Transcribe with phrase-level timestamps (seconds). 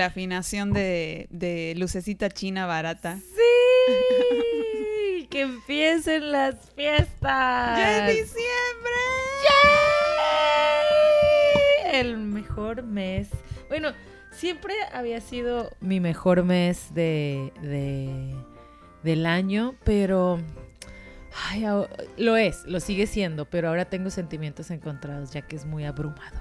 [0.00, 3.18] La afinación de, de lucecita china barata.
[3.18, 5.26] ¡Sí!
[5.28, 7.20] ¡Que empiecen las fiestas!
[7.78, 8.94] ¡Ya es diciembre!
[11.84, 12.00] ¡Yay!
[12.00, 13.28] El mejor mes.
[13.68, 13.90] Bueno,
[14.32, 18.34] siempre había sido mi mejor mes de, de-
[19.02, 20.40] del año, pero
[21.50, 21.66] ay,
[22.16, 26.40] lo es, lo sigue siendo, pero ahora tengo sentimientos encontrados ya que es muy abrumador.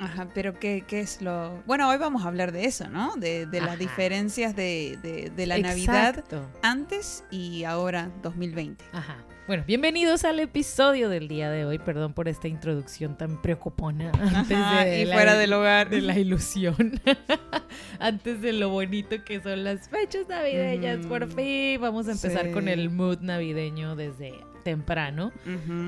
[0.00, 1.60] Ajá, pero ¿qué, qué es lo...?
[1.66, 3.16] Bueno, hoy vamos a hablar de eso, ¿no?
[3.16, 6.24] De, de las diferencias de, de- de la Navidad
[6.62, 8.84] antes y ahora 2020.
[8.92, 9.16] Ajá.
[9.48, 11.78] Bueno, bienvenidos al episodio del día de hoy.
[11.78, 14.12] Perdón por esta introducción tan preocupona.
[14.20, 15.88] Antes Ajá, de y la- fuera del hogar.
[15.90, 17.00] de la ilusión.
[17.98, 21.04] Antes de lo bonito que son las fechas navideñas.
[21.06, 22.52] Por fin vamos a empezar Sí.
[22.52, 24.32] con el mood navideño desde
[24.64, 25.32] temprano.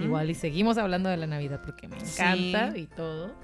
[0.02, 2.80] Igual y seguimos hablando de la Navidad porque me encanta Sí.
[2.80, 3.34] y todo.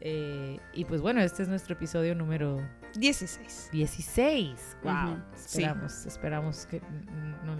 [0.00, 2.60] Eh, y pues bueno, este es nuestro episodio número
[2.98, 3.70] 16.
[3.72, 4.76] 16.
[4.82, 5.22] Wow.
[5.34, 6.80] Esperamos, esperamos que
[7.44, 7.56] no,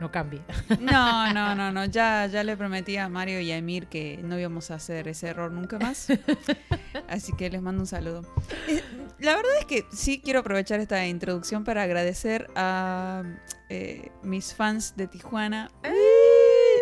[0.00, 0.42] no cambie.
[0.80, 1.84] No, no, no, no.
[1.84, 5.28] Ya, ya le prometí a Mario y a Emir que no íbamos a hacer ese
[5.28, 6.08] error nunca más.
[7.08, 8.22] Así que les mando un saludo.
[8.68, 8.82] Eh,
[9.20, 13.22] La verdad es que sí quiero aprovechar esta introducción para agradecer a
[13.68, 15.70] eh, mis fans de Tijuana.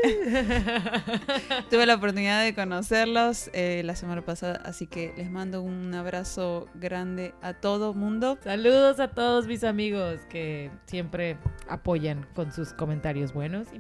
[1.71, 6.69] Tuve la oportunidad de conocerlos eh, la semana pasada, así que les mando un abrazo
[6.75, 8.39] grande a todo mundo.
[8.43, 11.37] Saludos a todos mis amigos que siempre
[11.69, 13.69] apoyan con sus comentarios buenos.
[13.73, 13.79] y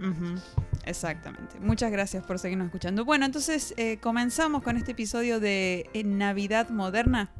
[0.84, 1.58] Exactamente.
[1.60, 3.04] Muchas gracias por seguirnos escuchando.
[3.04, 7.30] Bueno, entonces eh, comenzamos con este episodio de eh, Navidad Moderna.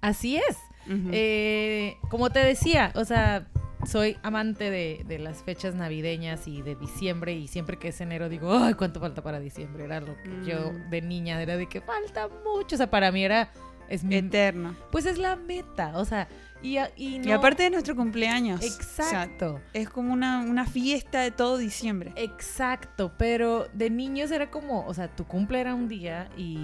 [0.00, 0.58] Así es.
[0.86, 3.46] Eh, como te decía, o sea,
[3.86, 8.28] soy amante de, de las fechas navideñas y de diciembre y siempre que es enero
[8.28, 9.84] digo, ay, ¿cuánto falta para diciembre?
[9.84, 10.90] Era lo que yo Mm.
[10.90, 12.74] de niña era de que falta mucho.
[12.74, 13.50] O sea, para mí era...
[13.86, 14.74] Es, mi- Eterno.
[14.90, 16.26] pues es la meta, o sea,
[16.62, 18.60] y, y no- Y aparte de nuestro cumpleaños.
[18.60, 19.60] O sea, Exacto.
[19.74, 22.14] es como una, una fiesta de todo diciembre.
[22.16, 26.56] Exacto, pero de niños era como, o sea, tu cumple era un día y,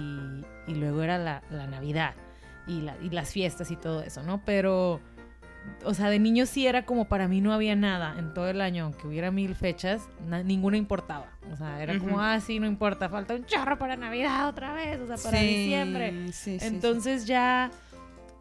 [0.65, 2.15] y luego era la, la Navidad
[2.65, 4.43] y, la- y las fiestas y todo eso, ¿no?
[4.43, 4.99] Pero,
[5.83, 8.61] o sea, de niños sí era como para mí no había nada en todo el
[8.61, 11.27] año, aunque hubiera mil fechas, na- ninguna importaba.
[11.51, 14.99] O sea, era como, ah, sí, no importa, falta un chorro para Navidad otra vez,
[14.99, 16.11] o sea, para Sí, diciembre.
[16.27, 16.65] sí, sí, sí.
[16.67, 17.71] Entonces ya,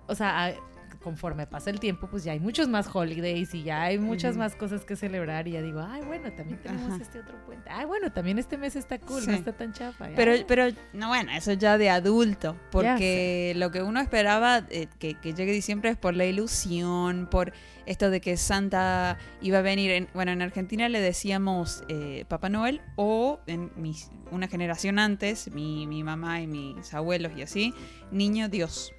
[0.06, 0.54] o sea,
[1.02, 4.54] conforme pasa el tiempo, pues ya hay muchos más holidays y ya hay muchas más
[4.54, 7.02] cosas que celebrar y ya digo, ay, bueno, también tenemos Ajá.
[7.02, 7.68] este otro puente.
[7.70, 9.28] Ay, bueno, también este mes está cool, Sí.
[9.30, 10.08] no está tan chafa.
[10.14, 15.14] Pero, pero, no, bueno, eso ya de adulto, porque lo que uno esperaba eh, que,
[15.14, 17.52] que llegue diciembre es por la ilusión, por
[17.86, 22.48] esto de que Santa iba a venir, en, bueno, en Argentina le decíamos eh, Papá
[22.50, 27.74] Noel, o en mis, una generación antes, mi, mi mamá y mis abuelos y así,
[28.12, 28.92] Niño Dios,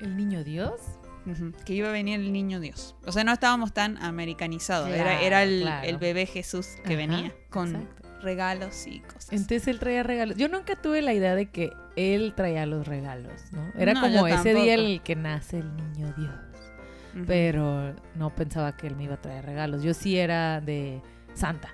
[0.00, 0.80] ¿El niño Dios?
[1.64, 2.96] Que iba a venir el Niño Dios.
[3.06, 5.88] O sea, no estábamos tan americanizados, era, Claro, era el, claro.
[5.88, 8.08] el bebé Jesús que Ajá, venía con exacto.
[8.22, 9.32] regalos y cosas.
[9.32, 10.36] Entonces él traía regalos.
[10.36, 13.72] Yo nunca tuve la idea de que él traía los regalos, ¿no?
[13.78, 16.34] Era No, como ese día en el que nace el niño Dios.
[17.26, 19.82] Pero no pensaba que él me iba a traer regalos.
[19.82, 21.02] Yo sí era de
[21.34, 21.68] Santa.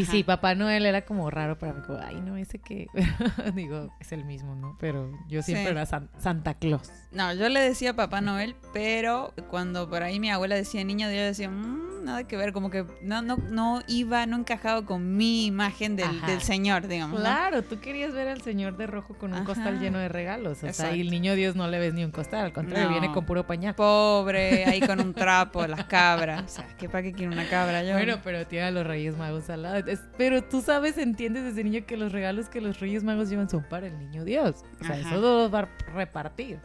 [0.00, 2.86] Y sí, Papá Noel era como raro para mí, como, ay, no, ese que,
[3.54, 4.76] digo, es el mismo, ¿no?
[4.80, 5.70] Pero yo siempre Sí.
[5.72, 6.90] era San- Santa Claus.
[7.12, 11.22] No, yo le decía Papá Noel, pero cuando por ahí mi abuela decía niño, yo
[11.22, 15.46] decía, "Mm, nada que ver, como que no, no, no iba, no encajaba con mi
[15.46, 17.18] imagen del, del Señor, digamos.
[17.18, 17.20] ¿no?
[17.20, 19.44] Claro, tú querías ver al señor de rojo con un Ajá.
[19.44, 20.62] costal lleno de regalos.
[20.64, 22.90] O sea, y el niño Dios no le ves ni un costal, al contrario, No.
[22.98, 23.74] viene con puro pañal.
[23.76, 26.42] Pobre, ahí con un trapo, las cabras.
[26.44, 27.92] O sea, ¿qué para qué quiere una cabra yo?
[27.92, 29.81] Bueno, pero tiene a los Reyes Magos al lado.
[29.86, 33.48] Es- pero tú sabes, entiendes desde niño que los regalos que los Reyes Magos llevan
[33.48, 34.64] son para el niño Dios.
[34.80, 35.08] O sea, Ajá.
[35.10, 36.58] eso los va a repartir.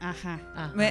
[0.00, 0.38] Ajá.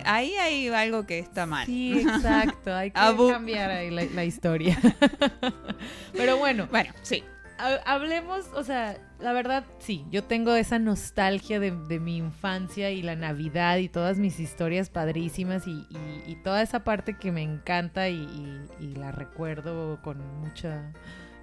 [0.06, 1.66] Ahí hay algo que está mal.
[1.68, 2.74] Sí, exacto.
[2.74, 3.30] Hay que Abu.
[3.30, 4.78] cambiar ahí la, la historia.
[6.14, 7.24] Pero bueno, Bueno, sí.
[7.60, 12.90] ha- hablemos, o sea, la verdad, sí, yo tengo esa nostalgia de, de mi infancia
[12.92, 17.32] y la Navidad y todas mis historias padrísimas y, y- y toda esa parte que
[17.32, 18.26] me encanta y
[18.96, 20.92] la recuerdo con mucha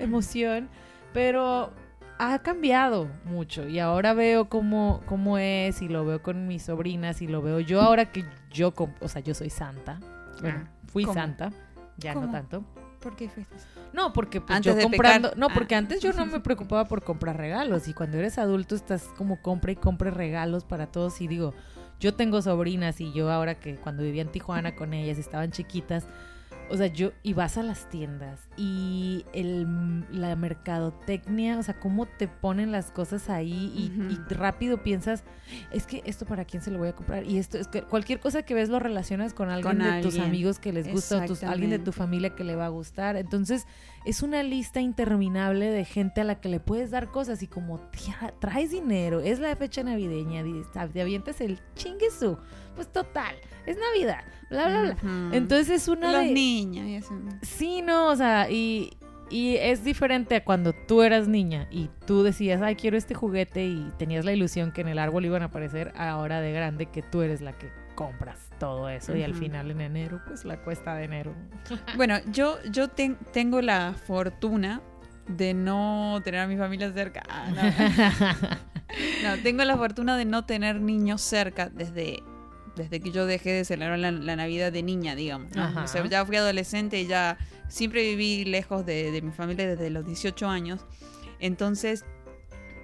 [0.00, 0.68] emoción,
[1.12, 1.72] pero
[2.18, 7.22] ha cambiado mucho y ahora veo cómo, cómo es y lo veo con mis sobrinas
[7.22, 9.98] y lo veo yo ahora que yo, o sea, yo soy santa.
[10.40, 11.50] Bueno, ah, fui santa,
[11.96, 12.64] ya no tanto.
[13.00, 13.56] ¿Por qué fuiste?
[13.92, 15.78] No, porque pues, yo comprando, no, porque ah.
[15.78, 19.72] antes yo no me preocupaba por comprar regalos y cuando eres adulto estás como compra
[19.72, 21.54] y compra regalos para todos y digo,
[21.98, 26.06] yo tengo sobrinas y yo ahora que cuando vivía en Tijuana con ellas estaban chiquitas,
[26.70, 29.66] o sea, yo, y vas a las tiendas y el,
[30.12, 35.24] la mercadotecnia, o sea, cómo te ponen las cosas ahí y, rápido piensas,
[35.72, 37.24] es que esto para quién se lo voy a comprar.
[37.24, 40.58] Y esto es que cualquier cosa que ves lo relacionas con alguien de tus amigos
[40.60, 43.16] que les gusta o alguien de tu familia que le va a gustar.
[43.16, 43.66] Entonces,
[44.04, 47.80] es una lista interminable de gente a la que le puedes dar cosas y como
[48.38, 50.44] traes dinero, es la fecha navideña,
[50.92, 52.38] te avientas el chinguesú.
[52.76, 53.34] Pues total,
[53.70, 55.36] es Navidad bla, bla, bla.
[55.36, 56.32] Entonces es una Los de...
[56.32, 57.18] niños y eso.
[57.42, 58.90] Sí, no, o sea, y,
[59.30, 63.64] y es diferente a cuando tú eras niña y tú decías, ay, quiero este juguete
[63.64, 67.02] y tenías la ilusión que en el árbol iban a aparecer ahora de grande que
[67.02, 70.94] tú eres la que compras todo eso y al final en enero, pues la cuesta
[70.94, 71.34] de enero.
[71.96, 74.82] Bueno, yo, yo tengo la fortuna
[75.28, 77.22] de no tener a mi familia cerca.
[77.28, 77.50] Ah,
[79.22, 82.22] no, tengo la fortuna de no tener niños cerca desde
[82.76, 85.50] desde que yo dejé de celebrar la, Navidad de niña, digamos.
[85.56, 87.38] O sea, ya fui adolescente y ya
[87.68, 90.80] siempre viví lejos de, mi familia desde los 18 años.
[91.38, 92.04] Entonces,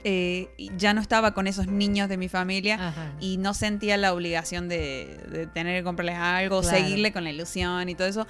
[0.05, 4.69] eh, ya no estaba con esos niños de mi familia y no sentía la obligación
[4.69, 8.27] de, tener que comprarles algo, seguirle con la ilusión y todo eso.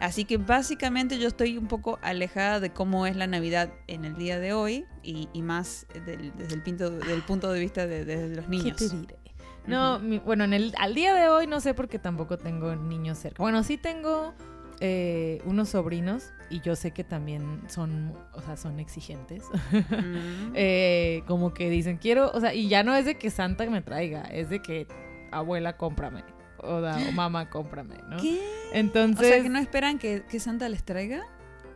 [0.00, 4.16] Así que básicamente yo estoy un poco alejada de cómo es la Navidad en el
[4.16, 8.76] día de hoy y, más desde el, pinto, del punto de vista de, los niños.
[8.78, 9.27] ¿Qué te diré?
[9.68, 13.42] No, bueno, en el, al día de hoy no sé porque tampoco tengo niños cerca.
[13.42, 14.34] Bueno, sí tengo
[14.80, 19.44] eh, unos sobrinos y yo sé que también son, o sea, son exigentes.
[19.72, 20.52] Mm.
[20.54, 23.82] Eh, como que dicen, quiero, o sea, y ya no es de que Santa me
[23.82, 24.86] traiga, es de que
[25.30, 26.24] abuela, cómprame.
[26.58, 26.80] O,
[27.12, 28.16] mamá, cómprame, ¿no?
[28.16, 28.40] ¿Qué?
[28.72, 29.26] Entonces...
[29.26, 31.22] O sea, que no esperan que, que Santa les traiga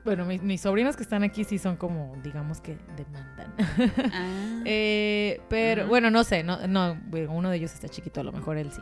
[0.05, 3.55] bueno, mis, sobrinos que están aquí sí son como, digamos que demandan.
[4.13, 4.63] Ah.
[4.65, 8.57] eh, pero, bueno, no sé, no, no, uno de ellos está chiquito, a lo mejor
[8.57, 8.81] él sí.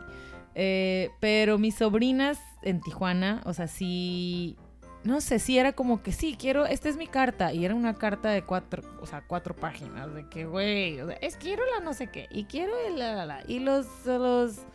[0.55, 4.57] Eh, pero mis sobrinas en Tijuana, o sea, sí,
[5.03, 7.53] no sé, sí era como que sí, quiero, esta es mi carta.
[7.53, 11.17] Y era una carta de cuatro, o sea, cuatro páginas, de que, güey, o sea,
[11.17, 14.65] es quiero la no sé qué, y quiero el la, la, la, y los, los...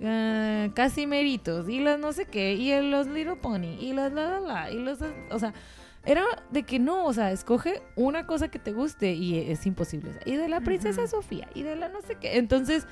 [0.00, 4.30] Uh, casi meritos y los no sé qué y los Little Pony y los la
[4.30, 4.98] la la y los
[5.30, 5.52] o sea
[6.04, 10.10] era de que no, o sea, escoge una cosa que te guste y es imposible.
[10.24, 12.38] Y de la princesa Sofía y de la no sé qué.
[12.38, 12.86] Entonces,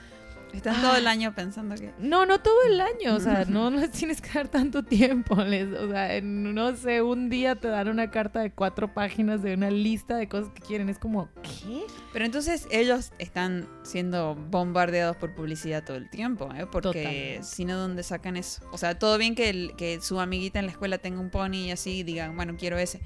[0.52, 1.92] Estás todo el año pensando que...
[1.98, 5.36] No, no todo el año, o sea, no les tienes que dar tanto tiempo.
[5.42, 9.42] Les, o sea, en, no sé, un día te dan una carta de cuatro páginas
[9.42, 10.88] de una lista de cosas que quieren.
[10.88, 11.82] Es como, ¿qué?
[12.12, 16.66] Pero entonces ellos están siendo bombardeados por publicidad todo el tiempo, ¿eh?
[16.70, 18.62] Porque si no, ¿dónde sacan eso?
[18.72, 21.66] O sea, todo bien que, el, que su amiguita en la escuela tenga un pony
[21.66, 23.00] y así digan, bueno, quiero ese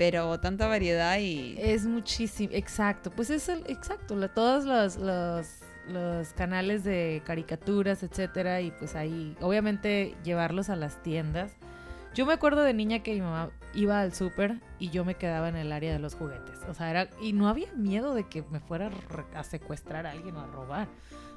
[0.00, 1.56] pero tanta variedad y...
[1.58, 3.10] Es muchísimo, exacto.
[3.10, 5.59] Pues es el, exacto, todos los, los
[5.90, 11.52] los canales de caricaturas, etcétera, y pues ahí, obviamente, llevarlos a las tiendas.
[12.14, 15.48] Yo me acuerdo de niña que mi mamá iba al súper y yo me quedaba
[15.48, 16.58] en el área de los juguetes.
[16.68, 17.08] O sea, era.
[17.20, 18.90] Y no había miedo de que me fuera
[19.34, 20.88] a secuestrar a alguien o a robar.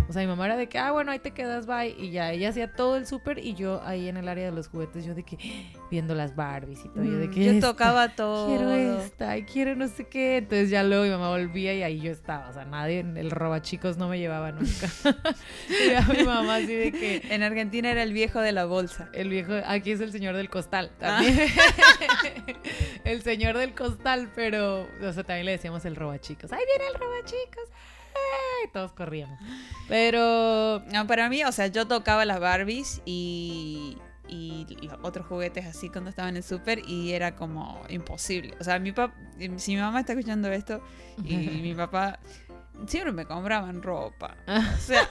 [0.10, 1.96] O sea, mi mamá era de que, ah, bueno, ahí te quedas, bye.
[1.98, 4.68] Y ya ella hacía todo el súper y yo ahí en el área de los
[4.68, 5.38] juguetes, yo de que
[5.90, 7.04] viendo las Barbies y todo.
[7.04, 7.46] yo de mm, que.
[7.46, 8.48] Yo tocaba todo.
[8.48, 10.38] Quiero esta y quiero no sé qué.
[10.38, 12.50] Entonces ya luego mi mamá volvía y ahí yo estaba.
[12.50, 14.90] O sea, nadie, el roba chicos no me llevaba nunca.
[15.70, 17.22] y ya mi mamá así de que.
[17.30, 19.10] En Argentina era el viejo de la bolsa.
[19.14, 21.38] El viejo, aquí es el señor del costal también.
[23.04, 24.88] el señor del costal, pero.
[25.02, 26.52] O sea, también le decíamos el roba chicos.
[26.52, 27.70] ¡Ahí viene el roba chicos!
[28.66, 29.40] y todos corríamos.
[29.88, 30.84] Pero.
[30.92, 33.98] No, para mí, o sea, yo tocaba las Barbies y.
[34.30, 34.66] Y
[35.04, 38.56] otros juguetes así cuando estaba en el súper y era como imposible.
[38.60, 39.14] O sea, mi papá,
[39.58, 40.82] si mi mamá está escuchando esto
[41.24, 42.20] y mi papá
[42.88, 44.36] siempre me compraban ropa.
[44.74, 45.08] O sea,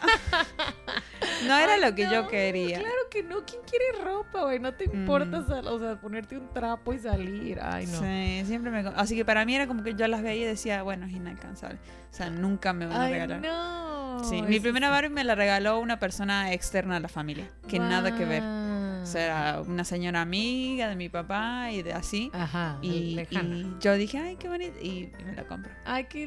[1.46, 2.78] no era lo que yo quería.
[2.80, 3.44] Claro que no.
[3.44, 4.58] ¿Quién quiere ropa, güey?
[4.58, 5.66] No te importa, mm.
[5.66, 7.58] o sea, ponerte un trapo y salir.
[7.60, 7.98] Ay, no.
[7.98, 8.80] Sí, siempre me.
[8.96, 11.78] Así que para mí era como que yo las veía y decía, bueno, es inalcanzable.
[12.10, 13.40] O sea, nunca me van a regalar.
[13.40, 13.92] no.
[14.24, 18.16] Sí, mi primera Barbie me la regaló una persona externa a la familia, que nada
[18.16, 18.42] que ver.
[18.42, 22.30] O sea, una señora amiga de mi papá y de así.
[22.32, 22.78] Ajá.
[22.82, 23.18] Y,
[23.80, 24.78] yo dije, ay, qué bonito.
[24.80, 25.72] Y, me la compro.
[25.84, 26.26] Ay, qué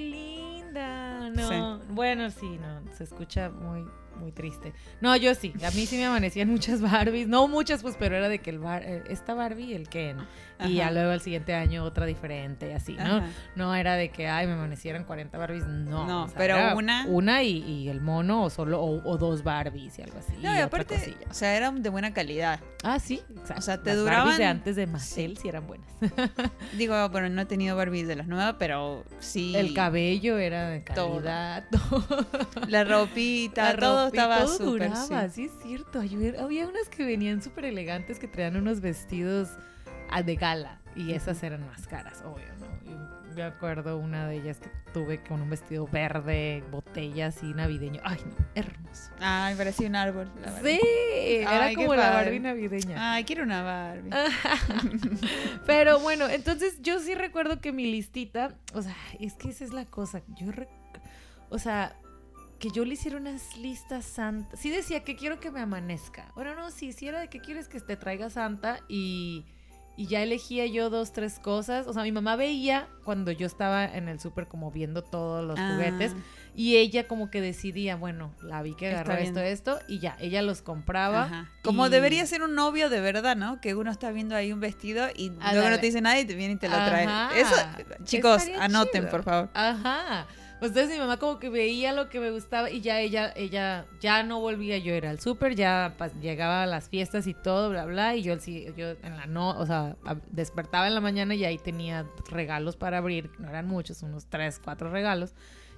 [0.76, 1.80] No.
[1.90, 2.94] Bueno, sí, no.
[2.94, 3.86] Se escucha muy
[4.20, 4.74] muy triste.
[5.02, 8.30] No, yo sí, a mí sí me amanecían muchas Barbies, no muchas pues, pero era
[8.30, 10.18] de que el bar, eh, esta Barbie y el Ken.
[10.64, 13.22] Y ya luego el siguiente año otra diferente, así, ¿no?
[13.56, 16.06] No era de que, ay, me amanecieran 40 Barbies, no.
[16.06, 17.06] No, pero una.
[17.08, 20.34] Una y, el mono o solo, o, dos Barbies y algo así.
[20.42, 22.60] No, y, aparte, o sea, eran de buena calidad.
[22.84, 23.60] Ah, sí, exacto.
[23.60, 24.26] O sea, te duraban.
[24.26, 25.48] Barbies de antes de Marcel sí.
[25.48, 25.88] eran buenas.
[26.78, 29.56] Digo, bueno, no he tenido Barbies de las nuevas, pero sí.
[29.56, 31.66] El cabello era de calidad.
[31.72, 32.26] Todo.
[32.68, 34.92] La ropita, todo estaba súper.
[35.32, 35.46] Sí.
[35.46, 36.00] es cierto.
[36.00, 39.50] Había unas que venían súper elegantes que traían unos vestidos
[40.26, 42.76] de gala y esas eran más caras, obvio, ¿no?
[43.36, 48.02] me acuerdo una de ellas que tuve con un vestido verde, botella así navideño.
[48.04, 49.12] Ay, no, hermoso.
[49.20, 50.32] Ay, parecía un árbol.
[50.64, 50.80] Sí,
[51.42, 53.14] era como la Barbie navideña.
[53.14, 54.10] Ay, quiero una Barbie.
[55.66, 59.74] Pero bueno, entonces yo sí recuerdo que mi listita, o sea, es que esa es
[59.74, 60.22] la cosa.
[60.38, 60.48] Yo,
[61.50, 61.98] o sea,
[62.60, 64.60] que yo le hiciera unas listas santas.
[64.60, 66.32] Sí decía que quiero que me amanezca.
[66.36, 69.46] Bueno, no, sí, sí era de que quieres que te traiga santa y
[69.98, 71.88] y ya elegía yo dos, tres cosas.
[71.88, 75.60] O sea, mi mamá veía cuando yo estaba en el súper como viendo todos los
[75.60, 76.22] juguetes ah.
[76.56, 80.42] y ella como que decidía, bueno, la vi que agarró esto, esto y ya, ella
[80.42, 81.50] los compraba.
[81.64, 83.62] Como debería ser un novio de verdad, ¿no?
[83.62, 86.36] Que uno está viendo ahí un vestido y luego no te dice nada y te
[86.36, 87.08] viene y te lo trae.
[87.40, 87.56] Eso,
[88.04, 89.50] chicos, anoten, por favor.
[89.54, 90.28] Ajá.
[90.62, 94.24] Entonces mi mamá como que veía lo que me gustaba y ya ella, ella, ya
[94.24, 98.16] no volvía yo era al súper, ya llegaba a las fiestas y todo, bla, bla,
[98.16, 99.98] y yo, yo en la no, o sea,
[100.32, 104.60] despertaba en la mañana y ahí tenía regalos para abrir, no eran muchos, unos tres,
[104.64, 105.34] cuatro regalos.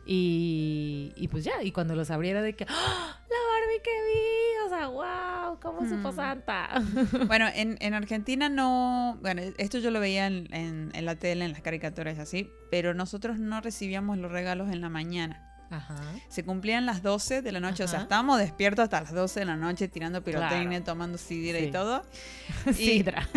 [0.10, 3.20] Y, y pues ya, y cuando los abriera de que, ¡Ah!
[3.30, 6.16] la Barbie que vi, o sea, wow, cómo supo mm.
[6.16, 6.70] Santa.
[7.28, 10.48] Bueno, en, en, Argentina no, bueno, esto yo lo veía en,
[10.94, 14.88] en, la tele, en las caricaturas así, pero nosotros no recibíamos los regalos en la
[14.88, 15.44] mañana.
[15.70, 15.96] Ajá.
[16.30, 19.46] Se cumplían las 12 de la noche, o sea, estábamos despiertos hasta las 12 de
[19.46, 22.06] la noche tirando pirotecnia, tomando sidra y todo.
[22.74, 23.28] sidra.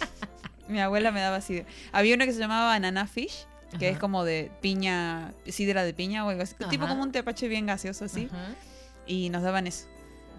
[0.68, 1.66] mi abuela me daba sidra.
[1.92, 3.46] Había uno que se llamaba Banana Fish,
[3.78, 7.48] que es como de piña, sidra de piña o algo así, tipo como un tepache
[7.48, 8.28] bien gaseoso así.
[9.06, 9.86] Y nos daban eso.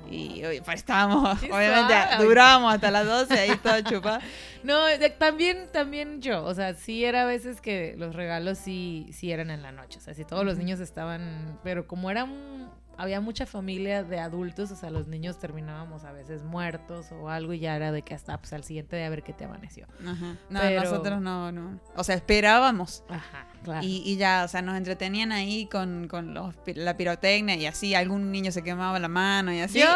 [0.09, 4.19] Y pues, estábamos, obviamente, durábamos hasta las 12 ahí todo chupado.
[4.63, 4.79] No,
[5.17, 9.51] también, también yo, o sea, sí era a veces que los regalos sí, sí eran
[9.51, 13.19] en la noche, o sea, si todos los niños estaban, pero como era un, había
[13.21, 17.59] mucha familia de adultos, o sea, los niños terminábamos a veces muertos o algo y
[17.59, 19.87] ya era de que hasta pues, al siguiente día a ver qué te amaneció.
[20.05, 20.35] Ajá.
[20.49, 21.79] No, nosotros no, no.
[21.95, 23.03] O sea, esperábamos.
[23.09, 23.81] Ajá, claro.
[23.83, 28.31] Y, ya, o sea, nos entretenían ahí con, con los, la pirotecnia y así, algún
[28.31, 29.79] niño se quemaba la mano y así.
[29.79, 29.87] Yo,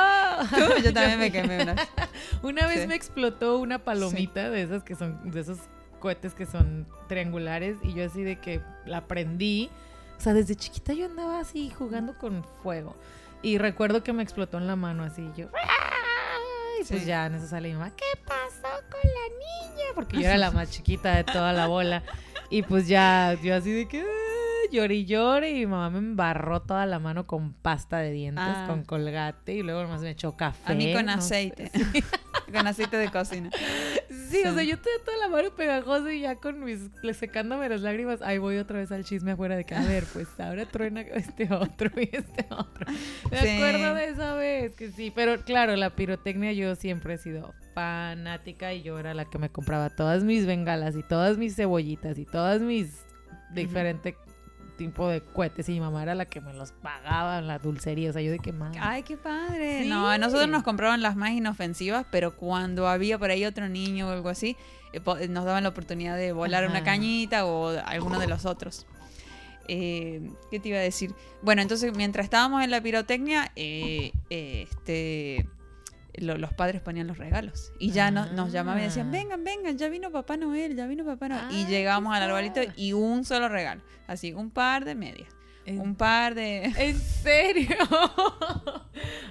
[0.84, 1.75] yo también me quemé una.
[2.44, 5.60] una vez me explotó una palomita de esas que son, de esos
[6.00, 9.70] cohetes que son triangulares y yo así de que la prendí
[10.17, 12.95] o sea, desde chiquita yo andaba así jugando con fuego.
[13.41, 15.29] Y recuerdo que me explotó en la mano así.
[15.36, 15.50] yo,
[16.81, 19.86] y pues ya en eso sale mi mamá, ¿qué pasó con la niña?
[19.93, 22.03] Porque yo era la más chiquita de toda la bola.
[22.50, 24.05] Y pues ya, yo así de que
[24.72, 28.43] lloré y lloré y mi mamá me embarró toda la mano con pasta de dientes,
[28.45, 28.65] ah.
[28.67, 30.72] con colgate y luego más me echó café.
[30.72, 31.72] A mí con aceite.
[32.53, 33.50] con aceite de cocina.
[34.29, 37.81] Sí, o sea, yo tenía toda la mano pegajosa y ya con mis secándome las
[37.81, 41.01] lágrimas, ahí voy otra vez al chisme afuera de que, a ver, pues ahora truena
[41.01, 42.86] este otro y este otro.
[43.31, 47.53] Me acuerdo de esa vez que sí, pero claro, la pirotecnia yo siempre he sido
[47.74, 52.17] fanática y yo era la que me compraba todas mis bengalas y todas mis cebollitas
[52.17, 53.05] y todas mis
[53.53, 54.15] diferentes
[54.75, 58.13] tipo de cohetes y mi mamá era la que me los pagaba la dulcería, o
[58.13, 58.75] sea, yo de qué más.
[58.79, 59.86] Ay, qué padre.
[59.86, 64.08] No, a nosotros nos compraban las más inofensivas, pero cuando había por ahí otro niño
[64.08, 64.55] o algo así,
[64.94, 68.86] eh, eh, nos daban la oportunidad de volar una cañita o alguno de los otros.
[69.67, 71.13] Eh, ¿Qué te iba a decir?
[71.41, 75.48] Bueno, entonces mientras estábamos en la pirotecnia, este
[76.17, 77.72] los padres ponían los regalos.
[77.79, 79.12] Y ya nos llamaban y decían, ah.
[79.12, 81.45] vengan, vengan, ya vino Papá Noel, ya vino Papá Noel.
[81.51, 83.81] y llegamos al arbolito y un solo regalo.
[84.07, 85.29] Así, un par de medias.
[85.67, 86.65] Un par de...
[86.65, 87.77] ¿En serio?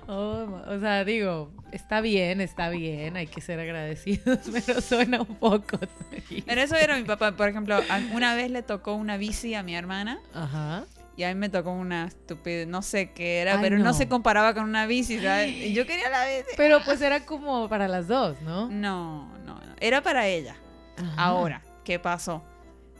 [0.06, 5.36] Oh, o sea, digo, está bien, está bien, hay que ser agradecidos, pero suena un
[5.36, 5.78] poco.
[6.44, 7.80] Pero eso era mi papá, por ejemplo,
[8.12, 10.18] una vez le tocó una bici a mi hermana.
[10.34, 10.84] Ajá.
[11.16, 13.94] Y a mí me tocó una estúpida, no sé qué era, pero no.
[13.94, 15.52] se comparaba con una bici, ¿sabes?
[15.52, 16.54] Y yo quería la bici.
[16.56, 18.68] Pero pues era como para las dos, ¿no?
[18.68, 19.74] No, no, no.
[19.80, 20.56] Era para ella.
[21.16, 22.42] Ahora, ¿qué pasó?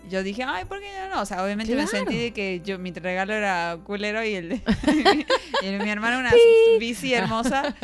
[0.09, 1.23] Yo dije, ay, ¿por qué yo no?
[1.23, 4.53] O sea, obviamente me sentí de que yo, mi regalo era culero y el,
[5.63, 6.31] y mi hermana una
[6.79, 7.75] bici hermosa.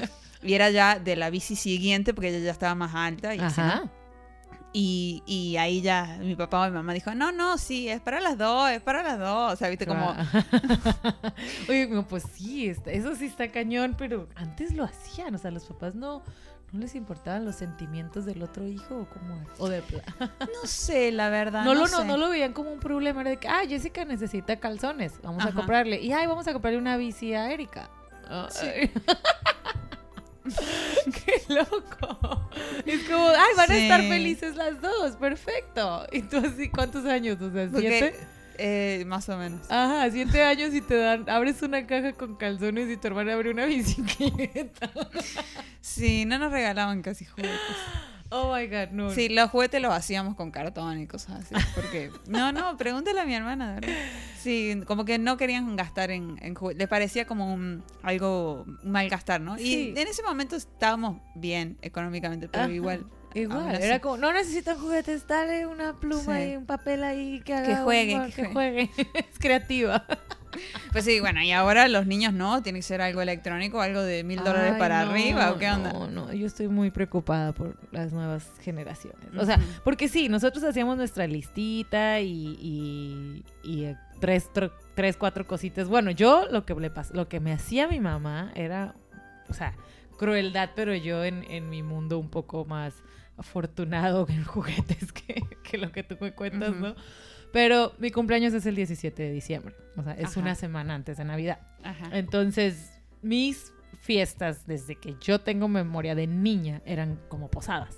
[0.43, 3.61] Y era ya de la bici siguiente porque ella ya estaba más alta y así,
[4.73, 8.21] Y, y, ahí ya mi papá o mi mamá dijo, no, no, sí, es para
[8.21, 9.53] las dos, es para las dos.
[9.53, 10.15] O sea, viste como...
[11.69, 15.97] Oye, pues sí, eso sí está cañón, pero antes lo hacían, o sea, los papás
[15.97, 16.23] no,
[16.73, 19.83] no les importaban los sentimientos del otro hijo o como o de
[20.41, 23.37] no sé la verdad no, lo no, no, lo veían como un problema era de
[23.39, 27.35] que ah Jessica necesita calzones vamos a comprarle y ay vamos a comprarle una bici
[27.35, 27.91] a Erika
[28.50, 28.91] sí.
[31.25, 32.50] ¡Qué loco!
[32.87, 36.07] Es como, ay, van a estar felices las dos, perfecto.
[36.12, 37.40] ¿Y tú así cuántos años?
[37.40, 38.14] O sea, ¿siete?
[38.59, 39.61] Eh, más o menos.
[39.71, 43.50] Ajá, siete años y te dan, abres una caja con calzones y tu hermana abre
[43.50, 44.90] una bicicleta.
[45.80, 47.59] sí, no nos regalaban casi juguetes.
[48.31, 49.11] Oh my god, no.
[49.11, 51.55] Sí, los juguetes los hacíamos con cartón y cosas así.
[51.75, 52.11] Porque.
[52.29, 53.93] No, no, pregúntale a mi hermana, ¿verdad?
[54.39, 56.79] Sí, como que no querían gastar en, en juguetes.
[56.79, 59.59] Les parecía como un, algo mal gastar, ¿no?
[59.59, 63.05] Y en ese momento estábamos bien económicamente, pero igual.
[63.33, 67.67] Igual, era como, no necesitan juguetes, dale una pluma y un papel ahí que haga.
[67.67, 68.91] Que juegue, que, juegue.
[69.15, 70.05] es creativa.
[70.92, 74.25] Pues sí, bueno, y ahora los niños no, tiene que ser algo electrónico, algo de
[74.25, 75.92] mil dólares para arriba, ¿o qué onda?
[75.92, 79.28] No, no, yo estoy muy preocupada por las nuevas generaciones.
[79.37, 84.50] O sea, porque sí, nosotros hacíamos nuestra listita y, y, eh, tres,
[84.95, 85.88] tres, cuatro cositas.
[85.88, 88.95] Bueno, yo lo que, le lo que me hacía mi mamá era,
[89.49, 89.75] o sea,
[90.19, 92.95] crueldad, pero yo en, en mi mundo un poco más
[93.40, 96.95] afortunado en juguetes que, que lo que tú me cuentas, ¿no?
[97.52, 99.75] Pero mi cumpleaños es el 17 de diciembre.
[99.97, 101.59] O sea, es una semana antes de Navidad.
[102.12, 102.92] Entonces,
[103.23, 107.97] mis fiestas, desde que yo tengo memoria de niña, eran como posadas.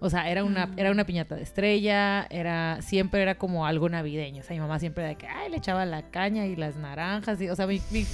[0.00, 4.42] O sea, era una, era una piñata de estrella, era, siempre era como algo navideño.
[4.42, 7.40] O sea, mi mamá siempre de que, ay, le echaba la caña y las naranjas.
[7.40, 8.04] Y, o sea, mi, mi,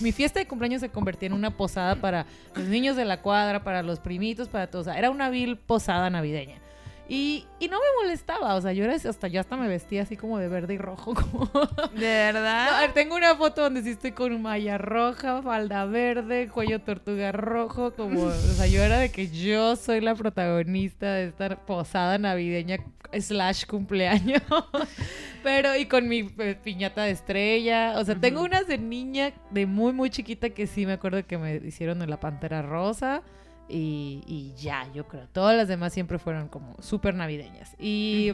[0.00, 3.64] mi, fiesta de cumpleaños se convertía en una posada para los niños de la cuadra,
[3.64, 4.86] para los primitos, para todos.
[4.86, 6.60] O sea, era una vil posada navideña.
[7.12, 10.16] Y, y, no me molestaba, o sea, yo era hasta yo hasta me vestía así
[10.16, 11.12] como de verde y rojo.
[11.30, 11.50] Como...
[11.92, 12.76] ¿De verdad?
[12.76, 17.32] a ver, tengo una foto donde sí estoy con malla roja, falda verde, cuello tortuga
[17.32, 22.16] rojo, como, o sea, yo era de que yo soy la protagonista de esta posada
[22.16, 22.78] navideña
[23.18, 24.42] slash cumpleaños.
[25.42, 27.94] Pero, y con mi eh, piñata de estrella.
[27.96, 31.38] O sea, tengo unas de niña, de muy, muy chiquita, que sí me acuerdo que
[31.38, 33.22] me hicieron en la pantera rosa.
[33.70, 35.28] Y, ya, yo creo.
[35.32, 37.76] Todas las demás siempre fueron como súper navideñas.
[37.78, 38.32] Y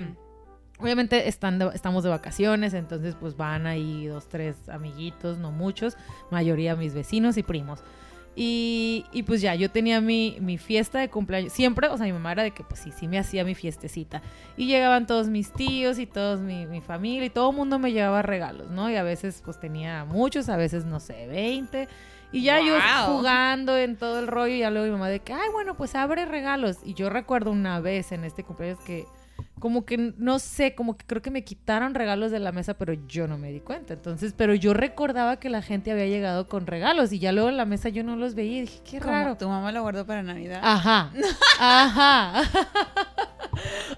[0.78, 5.96] obviamente estando, estamos de vacaciones, entonces pues van ahí dos, tres amiguitos, no muchos,
[6.30, 7.82] mayoría mis vecinos y primos.
[8.38, 11.54] Y, pues ya, yo tenía mi, mi, fiesta de cumpleaños.
[11.54, 14.20] Siempre, o sea, mi mamá era de que, pues sí, sí me hacía mi fiestecita.
[14.58, 17.92] Y llegaban todos mis tíos y todos mi, mi familia y todo el mundo me
[17.92, 18.90] llevaba regalos, ¿no?
[18.90, 21.88] Y a veces, pues tenía muchos, a veces, no sé, 20.
[22.36, 25.32] Y ya yo jugando en todo el rollo, y ya luego mi mamá de que,
[25.32, 26.78] ay, bueno, pues abre regalos.
[26.84, 29.06] Y yo recuerdo una vez en este cumpleaños que,
[29.58, 32.92] como que, no sé, como que creo que me quitaron regalos de la mesa, pero
[33.08, 33.94] yo no me di cuenta.
[33.94, 37.56] Entonces, pero yo recordaba que la gente había llegado con regalos y ya luego en
[37.56, 39.36] la mesa yo no los veía y dije, qué raro.
[39.36, 40.60] ¿Tu mamá lo guardó para Navidad?
[40.62, 41.10] Ajá.
[41.60, 42.42] Ajá.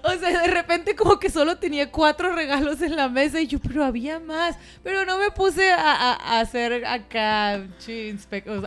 [0.03, 3.59] O sea, de repente como que solo tenía cuatro regalos en la mesa y yo,
[3.59, 4.57] pero había más.
[4.83, 7.61] Pero no me puse a, hacer acá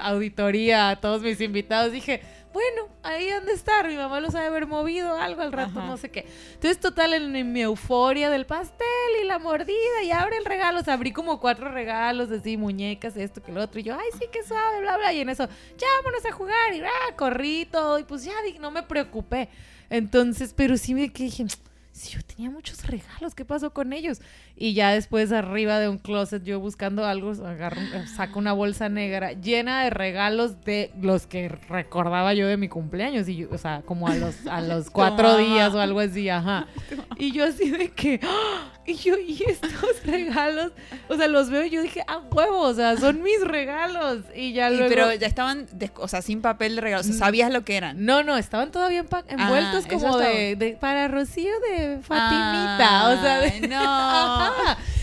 [0.03, 1.93] auditoría a todos mis invitados.
[1.93, 3.89] Dije, bueno, ahí han de estar.
[3.89, 6.27] Mi mamá los ha de haber movido algo al rato, no sé qué.
[6.55, 8.87] Entonces, total, en, mi euforia del pastel
[9.23, 10.81] y la mordida y abre el regalo.
[10.81, 13.81] O sea, abrí como cuatro regalos, así, muñecas, esto que lo otro.
[13.81, 15.13] Y yo, ay, sí, que suave, bla, bla.
[15.13, 16.75] Y en eso, ya vámonos a jugar.
[16.75, 17.99] Y ah, corrí todo.
[17.99, 19.49] Y pues ya no me preocupé.
[19.93, 21.45] Entonces, pero sí me dije,
[21.93, 24.21] si yo tenía muchos regalos, ¿qué pasó con ellos?
[24.57, 27.81] Y ya después arriba de un closet yo buscando algo, agarro,
[28.17, 33.29] saco una bolsa negra llena de regalos de los que recordaba yo de mi cumpleaños.
[33.29, 36.67] Y yo, o sea, como a los, a los cuatro días o algo así, ajá.
[37.19, 38.73] Y yo así de que, ¡ah!
[38.85, 39.73] y yo, y estos
[40.05, 40.73] regalos,
[41.09, 44.25] o sea, los veo y yo dije, ah, huevo, o sea, son mis regalos.
[44.35, 44.89] Y ya luego...
[44.89, 48.05] Pero ya estaban, o sea, sin papel de regalos, o sea, sabías lo que eran.
[48.05, 54.53] No, no, estaban todavía envueltos como de, para Rocío de Fatimita, o sea, de, no.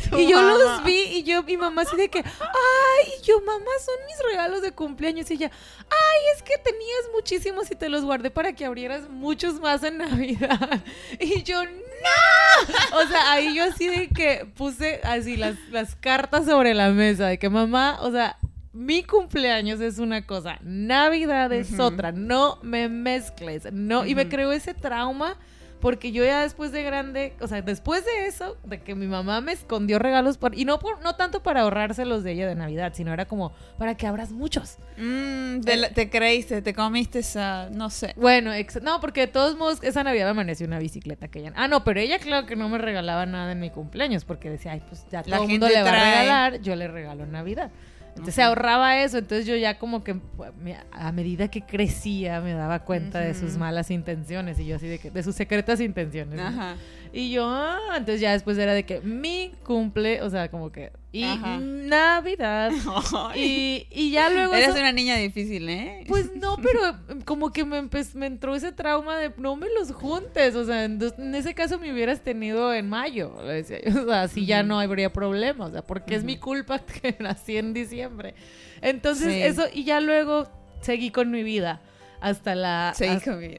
[0.18, 3.72] Y yo los vi y yo, mi mamá así de que, ay, y yo, mamá,
[3.86, 5.30] son mis regalos de cumpleaños.
[5.30, 5.52] Y ella,
[5.90, 9.98] ay, es que tenías muchísimos y te los guardé para que abrieras muchos más en
[9.98, 10.82] Navidad.
[11.20, 12.98] Y yo, no.
[12.98, 17.28] O sea, ahí yo así de que puse así las, las cartas sobre la mesa,
[17.28, 18.38] de que mamá, o sea,
[18.74, 24.52] mi cumpleaños es una cosa, Navidad es otra, no me mezcles, no, y me creó
[24.52, 25.38] ese trauma
[25.80, 29.42] porque yo ya después de grande, o sea, después de eso, de que mi mamá
[29.42, 32.94] me escondió regalos, por, y no, por, no tanto para ahorrárselos de ella de Navidad,
[32.96, 34.78] sino era como para que abras muchos.
[34.98, 38.14] Mm, te, te, creíste, te comiste esa, no sé.
[38.18, 41.54] Bueno, no, porque de todos modos, esa Navidad me amaneció una bicicleta que ella...
[41.56, 44.74] Ah, no, pero ella claro que no me regalaba nada en mi cumpleaños, porque decía,
[44.74, 47.72] ay, pues ya todo el mundo le va a regalar, yo le regalo Navidad.
[48.20, 50.52] Entonces se ahorraba eso, entonces yo ya como que pues,
[50.92, 55.00] a medida que crecía me daba cuenta de sus malas intenciones y yo así de
[55.00, 56.40] que de sus secretas intenciones.
[56.40, 56.76] Ajá.
[57.12, 60.92] Y yo, ah, entonces ya después era de que mi cumple, o sea, como que
[61.12, 62.72] y Navidad.
[63.36, 64.54] y, y, ya luego.
[64.54, 66.04] Eres una niña difícil, ¿eh?
[66.08, 66.80] Pues no, pero
[67.26, 67.82] como que me,
[68.14, 70.56] me entró ese trauma de no me los juntes.
[70.56, 71.02] O sea, en,
[71.34, 73.34] ese caso me hubieras tenido en mayo.
[73.44, 75.66] Decía O sea, así ya no habría problema.
[75.66, 78.36] O sea, porque es mi culpa que nací en diciembre.
[78.82, 80.48] Entonces, eso, y ya luego
[80.82, 81.82] seguí con mi vida
[82.22, 82.90] hasta la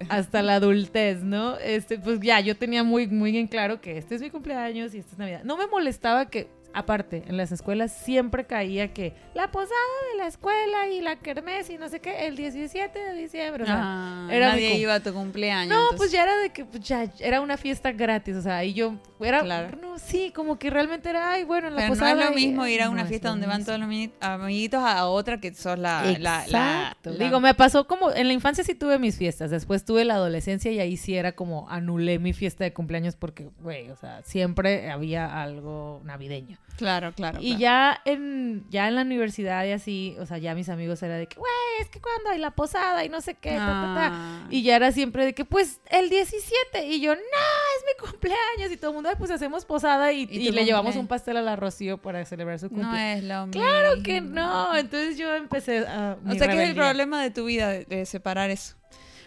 [0.09, 1.57] hasta, la adultez, ¿no?
[1.59, 4.99] Este, pues ya yo tenía muy muy en claro que este es mi cumpleaños y
[4.99, 5.45] esta es Navidad.
[5.45, 9.75] No me molestaba que aparte, en las escuelas siempre caía que la posada
[10.13, 13.65] de la escuela y la kermés y no sé qué, el 17 de diciembre.
[13.65, 15.77] O sea, ah, era nadie iba a tu cumpleaños.
[15.77, 18.75] No, pues ya era de que pues ya era una fiesta gratis, o sea, y
[18.75, 19.79] yo era claro.
[19.81, 22.15] no, sí, como que realmente era, ay, bueno, en la posada.
[22.15, 23.89] No es lo mismo ir a una fiesta donde van todos los
[24.21, 28.75] amiguitos a otra que sos la, la, Digo, me pasó como en la infancia sí
[28.75, 32.65] tuve mis fiestas, después tuve la adolescencia y ahí sí era como anulé mi fiesta
[32.65, 36.59] de cumpleaños porque, güey, o sea, siempre había algo navideño.
[36.77, 37.39] Claro, claro.
[37.41, 41.17] Y ya en ya en la universidad y así, o sea, ya mis amigos era
[41.17, 44.47] de que, güey, es que cuando hay la posada y no sé qué, ah.
[44.51, 46.87] Y ya era siempre de que, pues, el 17.
[46.87, 48.73] Y yo, no, es mi cumpleaños.
[48.73, 51.99] Y todo el mundo, pues, hacemos posada y, le llevamos un pastel a la Rocío
[51.99, 52.95] para celebrar su cumpleaños.
[52.95, 53.63] No es lo mismo.
[53.63, 54.77] Claro que no.
[54.77, 56.17] Entonces yo empecé a...
[56.27, 58.77] O sea, ¿qué es el problema de tu vida de separar eso?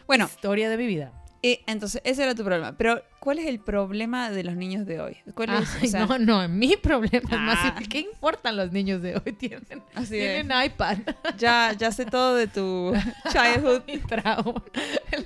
[0.08, 0.26] Bueno.
[0.26, 1.12] Historia de mi vida.
[1.46, 2.78] Eh, entonces, ese era tu problema.
[2.78, 5.18] Pero, ¿cuál es el problema de los niños de hoy?
[5.36, 5.50] ¿Cuál
[5.82, 7.60] es, no, no, mi problema es más.
[7.62, 7.80] Ah.
[7.90, 9.34] ¿Qué importan los niños de hoy?
[9.38, 9.62] Tienen,
[10.10, 11.00] tienen iPad.
[11.38, 12.94] Ya, ya sé todo de tu
[13.34, 13.84] childhood.
[13.86, 14.64] Mi trauma.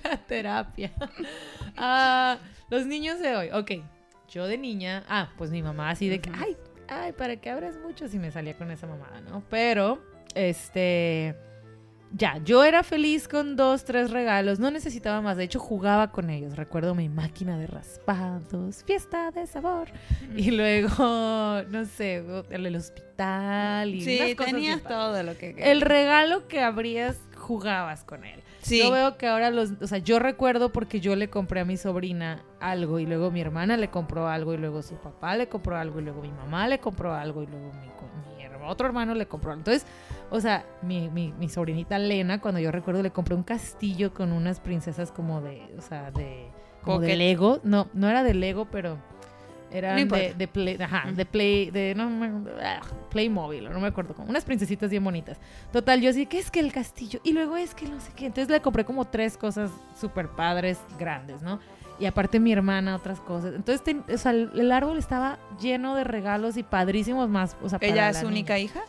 [0.03, 0.91] La terapia.
[1.75, 2.39] Ah,
[2.71, 3.49] los niños de hoy.
[3.51, 3.71] Ok.
[4.27, 5.03] Yo de niña.
[5.07, 6.31] Ah, pues mi mamá así de que.
[6.33, 8.07] Ay, ay, ¿para qué abres mucho?
[8.07, 9.43] Si me salía con esa mamada, ¿no?
[9.51, 10.03] Pero,
[10.33, 11.35] este
[12.11, 16.29] ya, yo era feliz con dos, tres regalos, no necesitaba más, de hecho jugaba con
[16.29, 19.89] ellos, recuerdo mi máquina de raspados, fiesta de sabor,
[20.35, 20.89] y luego,
[21.69, 25.55] no sé, el, hospital y Sí, tenías todo lo que...
[25.57, 28.41] El regalo que abrías, jugabas con él.
[28.61, 28.79] Sí.
[28.79, 31.77] Yo veo que ahora los, o sea, yo recuerdo porque yo le compré a mi
[31.77, 35.77] sobrina algo y luego mi hermana le compró algo y luego su papá le compró
[35.77, 38.26] algo y luego mi mamá le compró algo y luego mi, mi
[38.67, 39.53] otro hermano le compró.
[39.53, 39.85] Entonces,
[40.29, 44.31] o sea, mi, mi, mi, sobrinita Lena, cuando yo recuerdo, le compré un castillo con
[44.31, 46.47] unas princesas como de, o sea, de,
[46.83, 47.59] como de Lego.
[47.63, 48.97] No, no era de Lego, pero
[49.71, 52.09] era de, de, Play, ajá, de Play, de, no,
[52.61, 54.15] ah, Playmobil, no me acuerdo.
[54.25, 55.37] Unas princesitas bien bonitas.
[55.73, 57.19] Total, yo así, ¿qué es que el castillo?
[57.23, 58.27] Y luego es que no sé qué.
[58.27, 61.59] Entonces le compré como tres cosas súper padres, grandes, ¿no?
[61.99, 63.55] Y aparte mi hermana, otras cosas.
[63.55, 67.57] Entonces, o sea, el árbol estaba lleno de regalos y padrísimos más.
[67.61, 68.81] O sea, ¿Ella es única hija?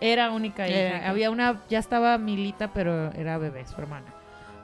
[0.00, 1.08] Era única hija.
[1.08, 4.06] Había una, ya estaba Milita, pero era bebé, su hermana.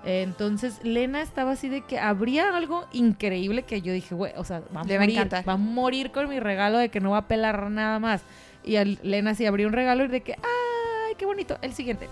[0.06, 4.62] Entonces, Lena estaba así de que habría algo increíble que yo dije, güey, o sea,
[4.74, 7.70] va a morir, va a morir con mi regalo de que no va a pelar
[7.70, 8.22] nada más.
[8.62, 12.08] Y Lena sí abrió un regalo y de que, ay, qué bonito, el siguiente.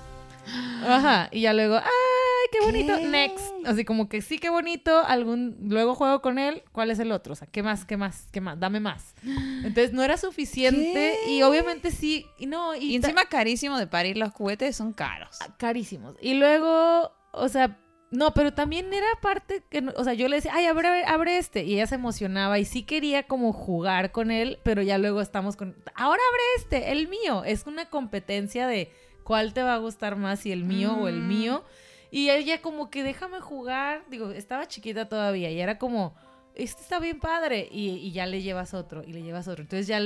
[0.87, 2.12] Ajá, y ya luego, ay,
[2.53, 3.45] qué bonito, next.
[3.65, 7.33] Así como que sí, qué bonito, algún, luego juego con él, ¿cuál es el otro?
[7.33, 8.61] O sea, ¿qué más, qué más, qué más?
[8.61, 9.15] Dame más.
[9.25, 12.77] Entonces no era suficiente y obviamente sí, y no.
[12.77, 15.38] Y, encima carísimo de parir los juguetes, son caros.
[15.41, 16.15] Ah, carísimos.
[16.21, 17.79] Y luego, o sea,
[18.12, 21.65] no, pero también era parte que, o sea, yo le decía, ay, abre, abre este.
[21.65, 25.57] Y ella se emocionaba y sí quería como jugar con él, pero ya luego estamos
[25.57, 27.43] con, ahora abre este, el mío.
[27.45, 28.93] Es una competencia de
[29.25, 31.29] cuál te va a gustar más, si el mío o el mm.
[31.29, 31.65] mío.
[32.12, 36.14] Y ella como que déjame jugar, digo, estaba chiquita todavía y era como,
[36.55, 39.62] este está bien padre y, ya le llevas otro y le llevas otro.
[39.62, 39.98] Entonces ya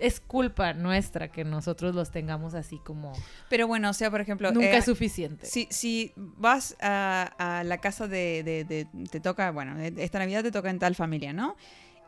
[0.00, 3.12] es culpa nuestra que nosotros los tengamos así como...
[3.48, 4.50] Pero bueno, o sea, por ejemplo...
[4.50, 5.46] Nunca eh, es suficiente.
[5.46, 10.68] Si, si vas a, la casa de, de, Te toca, bueno, esta Navidad te toca
[10.68, 11.54] en tal familia, ¿no?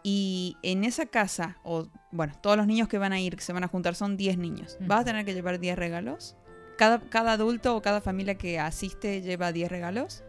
[0.02, 3.52] Y en esa casa, o bueno, todos los niños que van a ir, que se
[3.52, 4.78] van a juntar, son 10 niños.
[4.80, 6.36] ¿Vas a tener que llevar 10 regalos?
[6.76, 10.22] ¿Cada, ¿Cada adulto o cada familia que asiste lleva 10 regalos?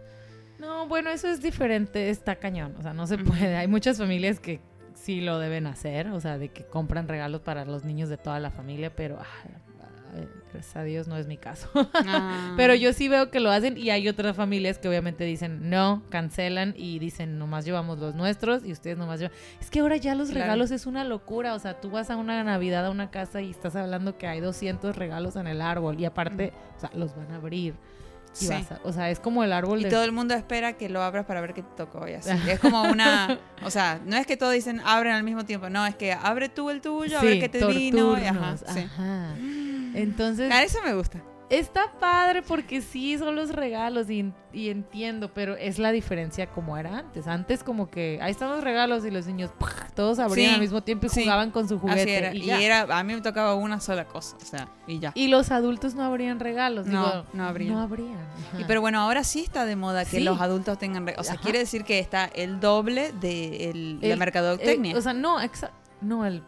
[0.60, 2.76] No, bueno, eso es diferente, está cañón.
[2.78, 3.56] O sea, no se puede.
[3.56, 4.62] Hay muchas familias que
[4.94, 8.40] sí lo deben hacer, o sea, de que compran regalos para los niños de toda
[8.40, 9.48] la familia, pero ah,
[10.52, 11.70] gracias a Dios no es mi caso.
[11.94, 12.54] Ah.
[12.58, 16.04] Pero yo sí veo que lo hacen y hay otras familias que obviamente dicen no,
[16.10, 19.36] cancelan y dicen nomás llevamos los nuestros y ustedes nomás llevan.
[19.60, 21.56] Es que ahora ya los regalos es una locura.
[21.56, 24.40] O sea, tú vas a una Navidad a una casa y estás hablando que hay
[24.40, 27.76] 200 regalos en el árbol y aparte, o sea, los van a abrir
[28.84, 31.42] o sea, es como el árbol y todo el mundo espera que lo abras para
[31.42, 32.30] ver qué te tocó y así.
[32.50, 33.40] es como una...
[33.64, 35.70] O sea, no es que todos dicen abren al mismo tiempo.
[35.70, 38.14] No, es que abre tú el tuyo, a ver qué te vino.
[38.14, 39.36] ajá, ajá.
[39.94, 40.52] Entonces...
[40.52, 41.22] A eso me gusta.
[41.54, 46.98] Está padre porque sí son los regalos y, entiendo, pero es la diferencia como era
[46.98, 47.28] antes.
[47.28, 49.52] Antes como que ahí están los regalos y los niños
[49.94, 52.36] todos abrían al mismo tiempo y jugaban con su juguete.
[52.36, 55.12] Y, era, a mí me tocaba una sola cosa, o sea, y ya.
[55.14, 56.88] Y los adultos no abrían regalos.
[56.88, 57.74] No, no abrían.
[57.74, 58.18] No abrían.
[58.58, 61.28] Y, pero bueno, ahora sí está de moda que los adultos tengan regalos.
[61.28, 64.98] O sea, quiere decir que está el doble de el, la mercadotecnia.
[64.98, 65.38] o sea, no,
[66.02, 66.42] no, el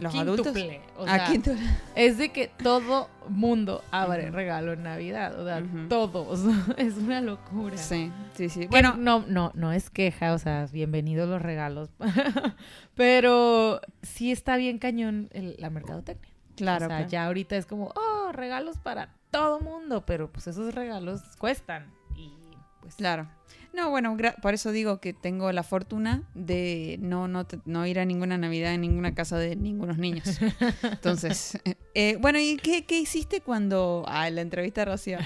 [0.00, 0.56] los adultos.
[0.96, 1.54] O ah, sea,
[1.94, 5.38] es de que todo mundo abre regalo en Navidad.
[5.38, 6.40] O sea, todos.
[6.76, 7.76] es una locura.
[7.76, 8.66] Sí, sí, sí.
[8.66, 11.90] Bueno, no, no, no es queja, o sea, bienvenidos los regalos.
[12.94, 16.32] Pero sí está bien cañón la mercadotecnia.
[16.56, 16.86] Claro.
[16.86, 20.04] O sea, ya ahorita es como, oh, regalos para todo mundo.
[20.06, 21.92] Pero pues esos regalos cuestan.
[22.14, 22.32] Y
[22.80, 22.96] pues.
[22.96, 23.28] Claro.
[23.72, 28.04] No, bueno, por eso digo que tengo la fortuna de no, no, no ir a
[28.04, 30.38] ninguna Navidad en ninguna casa de ningunos niños.
[30.82, 31.58] Entonces,
[31.94, 34.04] eh, bueno, ¿y qué, hiciste cuando...
[34.08, 35.18] Ah, la entrevista Rocío.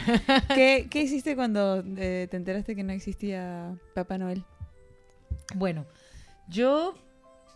[0.54, 4.44] ¿Qué, ¿Qué hiciste cuando eh, te enteraste que no existía Papá Noel?
[5.54, 5.86] Bueno,
[6.48, 6.94] yo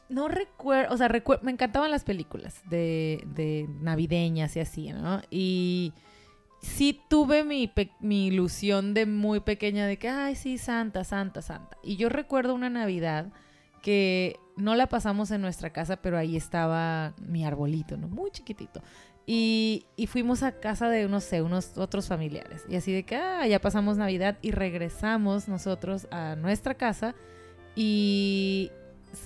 [0.09, 1.11] no recuerdo, o sea,
[1.43, 5.21] me encantaban las películas de, de navideñas y así, ¿no?
[5.31, 5.93] Y
[6.61, 11.77] sí tuve mi, mi, ilusión de muy pequeña de que, ay, sí, Santa, Santa, Santa.
[11.83, 13.33] Y yo recuerdo una Navidad
[13.83, 18.09] que no la pasamos en nuestra casa, pero ahí estaba mi arbolito, ¿no?
[18.09, 18.83] Muy chiquitito.
[19.25, 22.65] Y, y, fuimos a casa de, no sé, unos otros familiares.
[22.69, 27.15] Y así de que, ah, ya pasamos Navidad y regresamos nosotros a nuestra casa
[27.77, 28.71] y,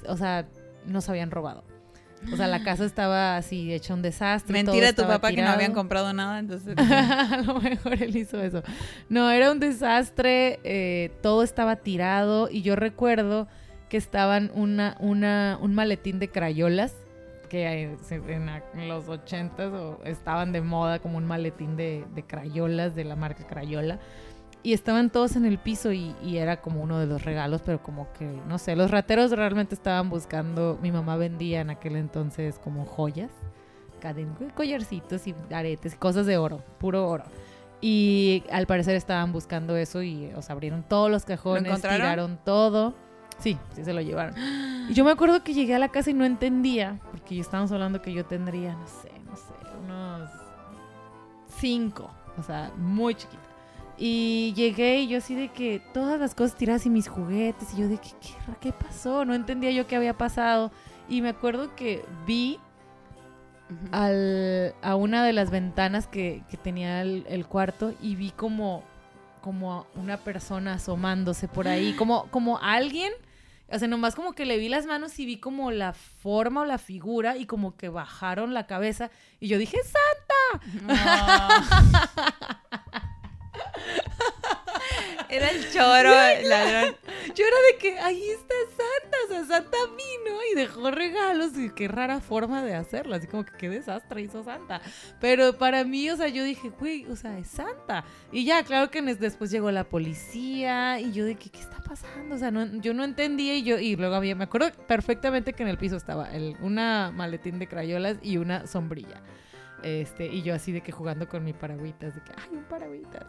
[0.09, 0.49] o sea,
[0.87, 1.64] nos habían robado.
[2.33, 4.53] O sea, la casa estaba así, hecha un desastre.
[4.53, 6.77] Mentira de tu papá que no habían comprado nada, entonces.
[6.79, 8.63] a lo mejor él hizo eso.
[9.09, 13.49] No, era un desastre, eh, todo estaba tirado y yo recuerdo
[13.89, 16.95] que estaban una, una, un maletín de crayolas
[17.53, 19.71] que en, los ochentas
[20.07, 23.99] estaban de moda como un maletín de, de crayolas de la marca Crayola
[24.62, 28.12] y estaban todos en el piso y, era como uno de los regalos, pero como
[28.12, 32.85] que, no sé, los rateros realmente estaban buscando, mi mamá vendía en aquel entonces como
[32.85, 33.31] joyas,
[34.55, 37.25] collarcitos y aretes, cosas de oro, puro oro.
[37.81, 42.94] Y al parecer estaban buscando eso y os abrieron todos los cajones, tiraron todo.
[43.38, 44.35] Sí, sí se lo llevaron.
[44.88, 48.01] Y yo me acuerdo que llegué a la casa y no entendía, porque estábamos hablando
[48.01, 49.53] que yo tendría, no sé, no sé,
[49.85, 50.31] unos
[51.59, 53.42] cinco, o sea, muy chiquita.
[53.99, 57.75] Y llegué y yo así de que todas las cosas tiradas y mis juguetes.
[57.75, 58.11] Y yo de que,
[58.61, 59.25] ¿qué, pasó?
[59.25, 60.73] No entendía yo qué había pasado.
[61.09, 62.59] Y me acuerdo que vi
[63.91, 68.83] al, a una de las ventanas que, tenía el, cuarto y vi como,
[69.41, 71.95] como una persona asomándose por ahí.
[71.99, 73.13] Como, como alguien.
[73.71, 76.65] O sea, nomás como que le vi las manos y vi como la forma o
[76.67, 79.11] la figura y como que bajaron la cabeza.
[79.41, 81.09] Y yo dije, ¡Santa!
[85.33, 86.11] Era el choro,
[86.49, 86.95] ladrón.
[87.35, 91.71] Yo era de que ahí está Santa, o sea, Santa vino y dejó regalos y
[91.71, 94.83] qué rara forma de hacerlo, así como que qué desastre hizo Santa.
[95.23, 98.05] Pero para mí, o sea, yo dije, güey, o sea, es Santa.
[98.31, 102.35] Y ya, claro que después llegó la policía y yo de que, ¿qué está pasando?
[102.35, 105.62] O sea, no, yo no entendía y yo, y luego había, me acuerdo perfectamente que
[105.62, 109.23] en el piso estaba el, una maletín de crayolas y una sombrilla.
[109.83, 113.25] Este, y yo así de que jugando con mi paragüitas, de que, ay, un paragüitas.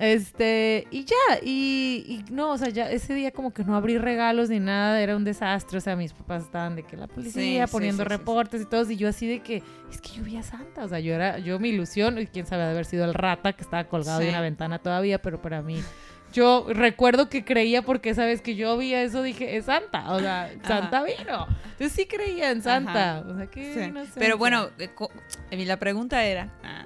[0.00, 4.50] Este, y ya, y, no, o sea, ya ese día como que no abrí regalos
[4.50, 8.04] ni nada, era un desastre, o sea, mis papás estaban de que la policía poniendo
[8.04, 10.88] reportes y todo, y yo así de que, es que yo vi a Santa, o
[10.88, 13.62] sea, yo era, yo mi ilusión, y quién sabe de haber sido el rata que
[13.62, 15.82] estaba colgado de una ventana todavía, pero para mí
[16.32, 20.50] yo recuerdo que creía porque sabes que yo vi eso dije es Santa o sea
[20.66, 21.46] Santa vino.
[21.72, 26.24] Entonces sí creía en Santa o sea que no sé, pero bueno eh, la pregunta
[26.24, 26.84] era ah.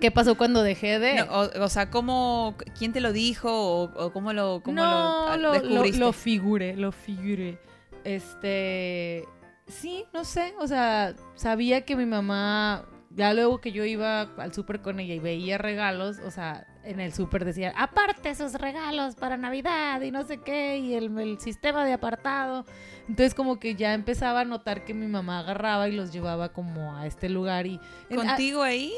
[0.00, 4.60] qué pasó cuando dejé de o, sea cómo quién te lo dijo o, cómo lo
[4.62, 7.58] cómo no, lo, lo, lo, figuré lo figuré.
[8.04, 9.24] Este
[9.66, 14.54] sí no sé o sea sabía que mi mamá ya luego que yo iba al
[14.54, 19.16] súper con ella y veía regalos o sea en el súper decía, aparte esos regalos
[19.16, 22.64] para Navidad y no sé qué, y el, sistema de apartado.
[23.08, 26.96] Entonces como que ya empezaba a notar que mi mamá agarraba y los llevaba como
[26.96, 27.80] a este lugar y...
[28.14, 28.92] ¿Contigo ahí?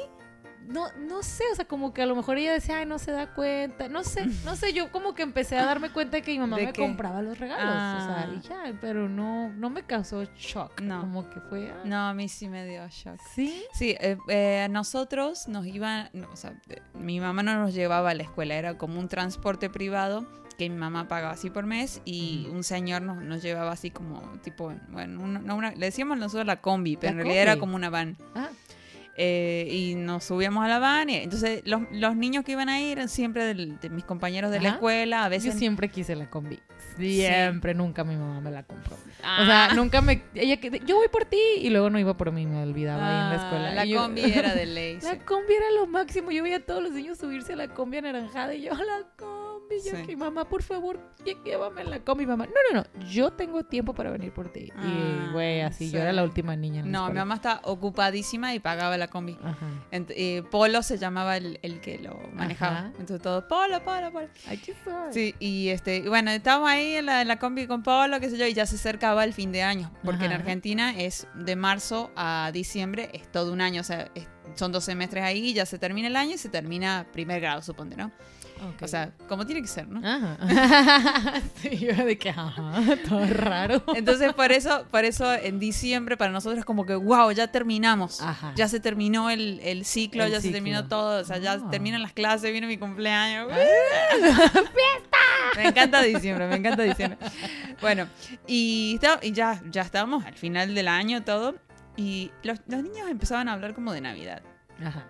[0.67, 3.11] No, no sé, o sea, como que a lo mejor ella decía, ay, no se
[3.13, 6.33] da cuenta, no sé, no sé, yo como que empecé a darme cuenta de que
[6.33, 6.83] mi mamá ¿De me qué?
[6.83, 8.33] compraba los regalos, o sea, Ah.
[8.37, 11.01] y ya, pero no, no me causó shock, No.
[11.01, 13.19] como que fue, ah, No, a mí sí me dio shock.
[13.35, 17.59] sí, Sí, eh, eh, a nosotros nos iban, no, o sea, eh, mi mamá no
[17.59, 20.27] nos llevaba a la escuela, era como un transporte privado
[20.59, 22.57] que mi mamá pagaba así por mes y Ujú.
[22.57, 26.61] un señor nos, nos llevaba así como tipo, bueno, una- una- le decíamos nosotros la
[26.61, 27.61] combi, pero La en realidad era combi.
[27.61, 28.17] como una van.
[28.35, 28.49] ah,
[29.21, 32.93] Eh, y nos subíamos a la van y entonces los, los niños que iban ahí
[32.93, 35.55] eran siempre del- de mis compañeros de la escuela, a yo veces...
[35.57, 36.61] siempre quise la combi,
[36.97, 38.95] siempre, nunca mi mamá me la compró.
[38.95, 39.45] O Ah.
[39.45, 40.23] sea, nunca me.
[40.35, 40.81] Ella que.
[40.87, 41.41] Yo voy por ti.
[41.59, 43.75] Y luego no iba por mí, me olvidaba ahí en la Ah, escuela.
[43.75, 44.99] La yo- combi era de ley.
[45.03, 45.19] La sí.
[45.27, 46.31] combi era lo máximo.
[46.31, 48.55] Yo veía a todos los niños subirse a la combi anaranjada.
[48.55, 49.48] Y yo, la combi.
[49.83, 50.07] Sí.
[50.07, 52.27] que mamá, por favor, llé- llévame en la combi.
[52.27, 53.07] Mamá, no, no, no.
[53.09, 54.73] Yo tengo tiempo para venir por ti.
[54.77, 55.87] Ah, y, güey, así.
[55.87, 55.93] sí.
[55.93, 59.09] Yo era la última niña en la No, mi mamá está ocupadísima y pagaba la
[59.09, 59.39] combi.
[59.43, 59.67] Ajá.
[59.93, 62.79] Ent- eh, Polo se llamaba el, el que lo manejaba.
[62.79, 62.87] Ajá.
[62.99, 64.29] Entonces todo, Polo, Polo, Polo.
[64.47, 65.13] Ay, qué suave.
[65.13, 68.37] Sí, y este, bueno, estábamos ahí en la, en la combi con Polo, qué sé
[68.39, 69.91] yo, y ya se acercaba el fin de año.
[70.05, 70.41] Porque en Ajá.
[70.41, 74.85] Argentina es de marzo a diciembre, es todo un año, o sea, es- son dos
[74.85, 78.11] semestres ahí, ya se termina el año y se termina primer grado, suponte, ¿no?
[78.83, 80.01] O sea, como tiene que ser, ¿no?
[80.07, 81.35] Ajá.
[81.57, 82.73] sí, yo de que, ajá,
[83.09, 83.83] todo raro.
[83.95, 88.21] Entonces, por eso, por eso en diciembre para nosotros es como que, wow, ya terminamos.
[88.23, 88.53] Ajá.
[88.57, 91.71] Ya se terminó el, el ciclo, El ya se terminó todo, o sea, ya Ah.
[91.71, 93.49] terminan las clases, viene mi cumpleaños.
[95.57, 97.19] Me encanta diciembre, me encanta diciembre.
[97.81, 98.07] Bueno,
[98.47, 101.57] y, está- y ya, ya estábamos al final del año todo,
[101.97, 104.43] y los, los niños empezaban a hablar como de Navidad.
[104.85, 105.05] Ajá.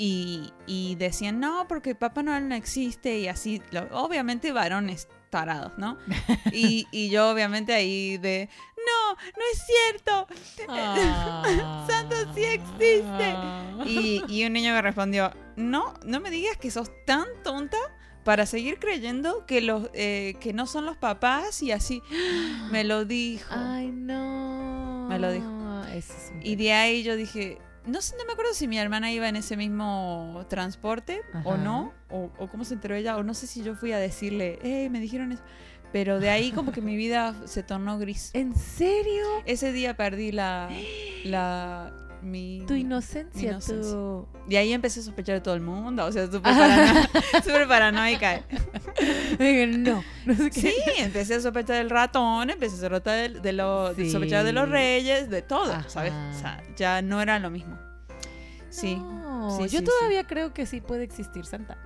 [0.00, 5.72] Y, y decían, no, porque Papá Noel no existe, y así, lo- obviamente varones tarados,
[5.76, 5.98] ¿no?
[6.52, 10.26] Y, y yo obviamente ahí de, no, no es cierto.
[11.86, 13.34] Santo sí existe.
[13.86, 17.76] Y, y un niño me respondió, no, no me digas que sos tan tonta
[18.24, 22.02] para seguir creyendo que los eh, que no son los papás y así
[22.70, 23.48] me lo dijo.
[23.56, 25.06] Ay, no.
[25.08, 25.82] Me lo dijo.
[25.94, 29.28] Es Y de ahí yo dije, no sé, no me acuerdo si mi hermana iba
[29.28, 33.46] en ese mismo transporte o no, o, o cómo se enteró ella, o no sé
[33.46, 35.42] si yo fui a decirle, hey, me dijeron eso.
[35.92, 38.30] Pero de ahí como que mi vida se tornó gris.
[38.34, 39.24] ¿En serio?
[39.46, 40.68] Ese día perdí la,
[41.24, 43.92] la, mi, Tu inocencia, inocencia.
[43.92, 44.26] tu...
[44.48, 48.42] Y ahí empecé a sospechar de todo el mundo, o sea, súper parano- paranoica.
[49.78, 50.60] no, no sé qué.
[50.60, 54.10] Sí, empecé a sospechar del ratón, empecé a sospechar de, de lo- Sí.
[54.10, 55.88] sospechar de los reyes, de todo, Ajá.
[55.88, 56.12] ¿sabes?
[56.12, 57.78] O sea, ya no era lo mismo.
[58.70, 58.96] Sí.
[58.96, 61.78] No, Sí, yo sí, todavía creo que sí puede existir Santa.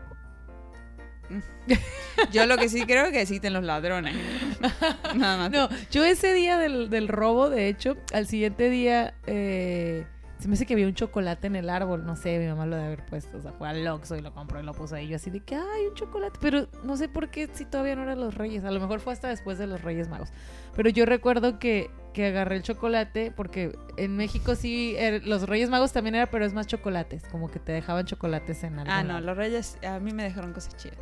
[2.31, 4.15] Yo lo que sí creo es que existen los ladrones.
[5.15, 5.51] Nada más.
[5.51, 10.07] No, yo ese día del, del robo, de hecho, al siguiente día eh,
[10.43, 12.77] se me hace que había un chocolate en el árbol, no sé, mi mamá lo
[12.77, 15.09] debe haber puesto, o sea, fue al Oxxo y lo compró y lo puso ahí,
[15.09, 18.03] yo así de que, ay, un chocolate, pero no sé por qué si todavía no
[18.03, 20.29] eran los Reyes, a lo mejor fue hasta después de los Reyes Magos,
[20.77, 25.71] pero yo recuerdo que, que agarré el chocolate porque en México sí, er- los Reyes
[25.71, 29.03] Magos también era, pero es más chocolates, como que te dejaban chocolates en algún Ah,
[29.05, 30.99] no, los reyes a mí me dejaron cosas chidas.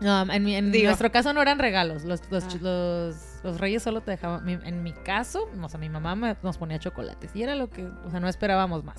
[0.00, 2.04] No, en, mi- en nuestro caso no eran regalos.
[2.04, 2.58] Los, los, Ah.
[2.62, 4.48] los, los reyes solo te dejaban.
[4.48, 7.34] En mi caso, o sea, mi mamá me- nos ponía chocolates.
[7.34, 8.98] Y era lo que, o sea, no esperábamos más.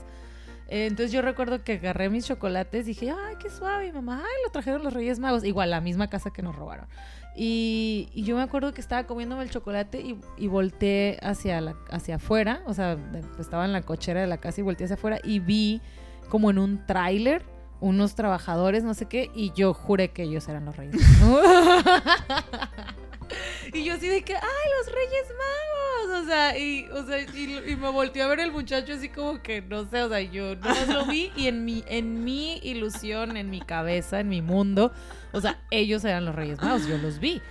[0.68, 3.88] Eh, Entonces yo recuerdo que agarré mis chocolates y dije, ay, qué suave.
[3.88, 5.44] Y mamá, ay, lo trajeron los Reyes Magos.
[5.44, 6.88] Igual, la misma casa que nos robaron.
[7.36, 11.76] Y, y yo me acuerdo que estaba comiéndome el chocolate y, y volteé hacia, la,
[11.90, 12.62] hacia afuera.
[12.66, 12.98] O sea,
[13.40, 15.82] estaba en la cochera de la casa y volteé hacia afuera y vi
[16.30, 17.44] como en un tráiler
[17.82, 20.96] unos trabajadores, no sé qué, y yo juré que ellos eran los reyes.
[23.74, 24.42] y yo así de que, ¡ay,
[24.78, 26.24] los reyes magos!
[26.24, 29.42] O sea, y, o sea, y, y me volteé a ver el muchacho así como
[29.42, 33.38] que, no sé, o sea, yo no lo vi y en mi, en mi ilusión,
[33.38, 34.92] en mi cabeza, en mi mundo,
[35.32, 37.42] o sea, ellos eran los reyes magos, yo los vi.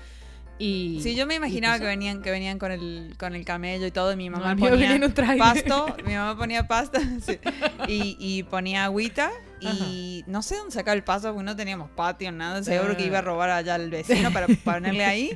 [0.59, 3.47] Y, Sí, yo me imaginaba y que pues, venían, que venían con el, con el
[3.47, 7.39] camello y todo, y mi mamá No, ponía un pasto, mi mamá ponía pasta sí,
[7.89, 9.31] y, y ponía agüita
[9.61, 13.19] y no sé dónde sacaba el pasto porque no teníamos patio, nada, seguro que iba
[13.19, 15.31] a robar allá al vecino para ponerle ahí.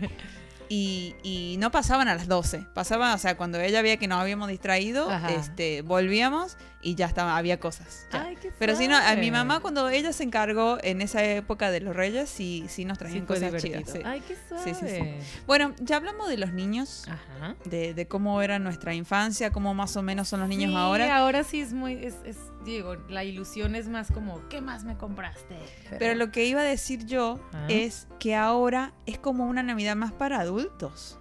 [0.69, 4.21] Y, y no pasaban a las 12, pasaban, o sea, cuando ella veía que nos
[4.21, 5.31] habíamos distraído, Ajá.
[5.33, 8.07] este, volvíamos y ya estaba, había cosas.
[8.13, 8.23] ya.
[8.27, 11.71] Ay, qué Pero si no, a mi mamá cuando ella se encargó en esa época
[11.71, 13.91] de los reyes, sí, sí nos Sí, traían fue cosas chidas.
[13.91, 14.01] sí.
[14.05, 14.63] Ay, qué suave.
[14.75, 15.43] Sí, sí, sí.
[15.47, 17.57] Bueno, ya hablamos de los niños, Ajá.
[17.65, 21.17] de, de cómo era nuestra infancia, cómo más o menos son los niños Sí, ahora.
[21.17, 24.97] ahora sí es muy, es, es- digo, la ilusión es más como, ¿qué más me
[24.97, 25.57] compraste?
[25.99, 27.67] Pero lo que iba a decir yo Ajá.
[27.69, 31.19] es que ahora es como una Navidad más para adultos,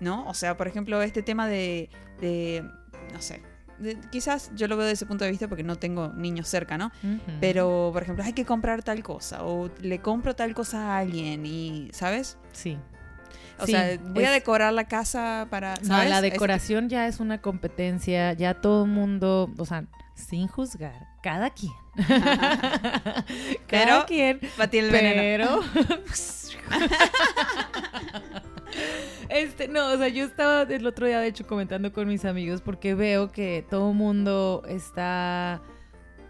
[0.00, 0.26] ¿no?
[0.28, 1.88] O sea, por ejemplo, este tema de,
[2.20, 2.64] de
[3.12, 3.42] no sé,
[4.10, 6.90] quizás yo lo veo desde ese punto de vista porque no tengo niños cerca, ¿no?
[7.40, 11.44] Pero, por ejemplo, hay que comprar tal cosa o le compro tal cosa a alguien
[11.46, 12.38] y, ¿sabes?
[12.52, 12.78] Sí.
[13.58, 15.74] O Sí, sea, voy a decorar la casa para...
[15.82, 20.48] No, la Es- decoración ya es una competencia, ya todo el mundo, o sea, sin
[20.48, 21.72] juzgar, cada quien.
[21.94, 23.24] cada
[23.68, 24.40] Pero, quien.
[24.58, 25.60] Batir el veneno.
[25.62, 25.62] Pero.
[29.32, 32.60] Este, no, o sea, yo estaba el otro día, de hecho, comentando con mis amigos
[32.60, 35.62] porque veo que todo mundo está,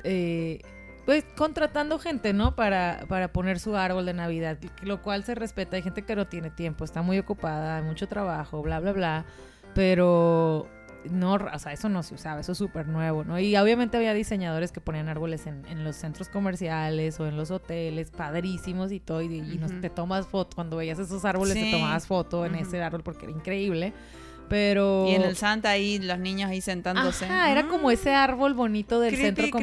[0.05, 0.61] eh,
[1.05, 2.55] pues, contratando gente, ¿no?
[2.55, 5.74] Para, para poner su árbol de Navidad, lo cual se respeta.
[5.74, 9.24] Hay gente que no tiene tiempo, está muy ocupada, hay mucho trabajo, bla, bla, bla.
[9.74, 10.68] Pero
[11.11, 13.38] no, o sea, eso no se usaba, eso es súper nuevo, ¿no?
[13.38, 17.50] Y obviamente había diseñadores que ponían árboles en, en los centros comerciales o en los
[17.50, 19.80] hoteles, padrísimos y todo, y, y nos- Ujú.
[19.80, 23.32] te tomas foto, cuando veías esos árboles te tomabas foto en ese árbol porque era
[23.34, 23.92] increíble,
[24.48, 25.07] pero...
[25.09, 27.24] Y en el Santa ahí, los niños ahí sentándose.
[27.24, 27.92] Ajá, era como Mm.
[27.92, 29.59] ese árbol bonito del Creepy, centro creepy.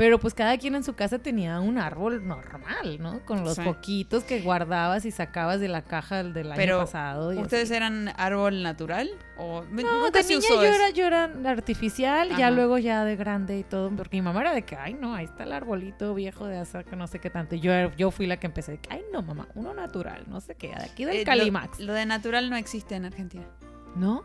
[0.00, 3.20] Pero pues cada quien en su casa tenía un árbol normal, ¿no?
[3.26, 3.62] Con los Sí.
[3.62, 7.34] foquitos que guardabas y sacabas de la caja del año pasado.
[7.34, 7.74] y ¿Ustedes así.
[7.74, 9.10] eran árbol natural?
[9.36, 9.76] ¿O No,
[10.10, 13.90] de niña usó yo era, yo era artificial, ya luego ya de grande y todo,
[13.94, 16.82] porque mi mamá era de que, ay no, ahí está el arbolito viejo de hace
[16.84, 17.54] que no sé qué tanto.
[17.56, 20.40] Y yo, yo fui la que empecé de que, ay no, mamá, uno natural, no
[20.40, 21.78] sé qué, de aquí del Eh, lo- Calimax.
[21.80, 23.44] Lo, de natural no existe en Argentina.
[23.96, 24.24] ¿No?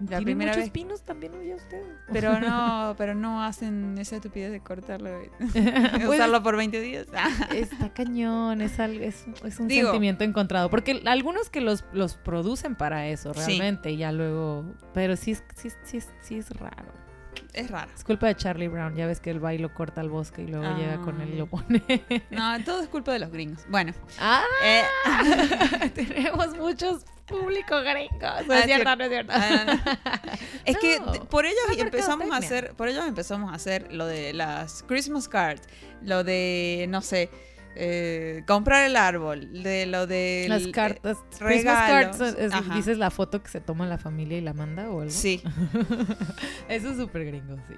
[0.00, 1.82] La ¿Tienen primera muchos vez- pinos también oye usted?
[2.12, 5.30] Pero no, pero no hacen esa estupidez de cortarlo y
[6.06, 7.06] usarlo por 20 días.
[7.54, 10.68] Está cañón, es, al- es, es un Digo- sentimiento encontrado.
[10.70, 13.40] Porque algunos que los, los producen para eso, Sí.
[13.46, 14.64] realmente, y ya luego.
[14.92, 16.92] Pero sí es, sí, sí sí es raro.
[17.54, 17.90] es raro.
[17.94, 18.94] Es culpa de Charlie Brown.
[18.96, 21.46] Ya ves que el bailo corta el bosque y luego llega con él y lo
[21.46, 21.82] pone.
[22.30, 23.64] No, todo es culpa de los gringos.
[23.70, 24.42] Bueno, ¡Ah!
[24.62, 28.46] eh, Tenemos muchos públicos gringos.
[28.46, 29.32] No Ah, es cierto, no es cierto.
[29.34, 29.98] Ah,
[30.64, 34.06] es que No, por ellos es empezamos a hacer, por ellos empezamos a hacer lo
[34.06, 35.62] de las Christmas cards,
[36.02, 37.30] lo de no sé,
[37.78, 41.18] eh, comprar el árbol, de lo de Las cartas.
[41.38, 42.16] Christmas regalos.
[42.16, 42.36] cards.
[42.38, 45.10] es- dices la foto que se toma la familia y la manda o algo.
[45.12, 45.42] Sí,
[46.68, 47.74] Eso es súper gringo, sí.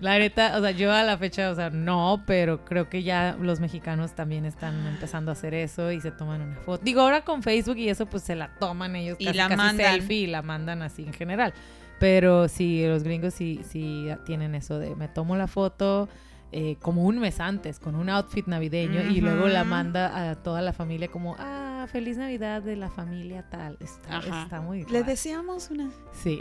[0.00, 3.36] La neta, o sea, yo a la fecha, o sea, no, pero creo que ya
[3.40, 6.84] los mexicanos también están empezando a hacer eso y se toman una foto.
[6.84, 9.56] Digo, ahora con Facebook y eso, pues se la toman ellos Y casi, la casi
[9.56, 9.86] mandan.
[9.92, 11.52] selfie y la mandan así en general.
[11.98, 16.08] Pero sí, los gringos sí, sí tienen eso de me tomo la foto
[16.52, 20.62] eh, como un mes antes con un outfit navideño y luego la manda a toda
[20.62, 23.76] la familia como, ah, feliz Navidad de la familia tal.
[23.80, 25.04] Está, está muy les raro.
[25.04, 25.90] deseamos una.
[26.12, 26.40] Sí.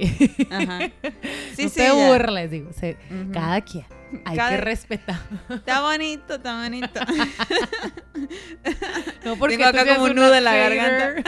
[0.51, 0.80] Ajá.
[1.55, 1.93] Sí, no sí, te ya.
[1.93, 2.72] burles, digo.
[2.74, 2.97] se-
[3.34, 3.86] cada quien.
[4.26, 5.20] Hay Cada- que respetar.
[5.49, 6.99] Está bonito, está bonito.
[9.24, 11.24] No porque Tengo acá como un nudo en la hater.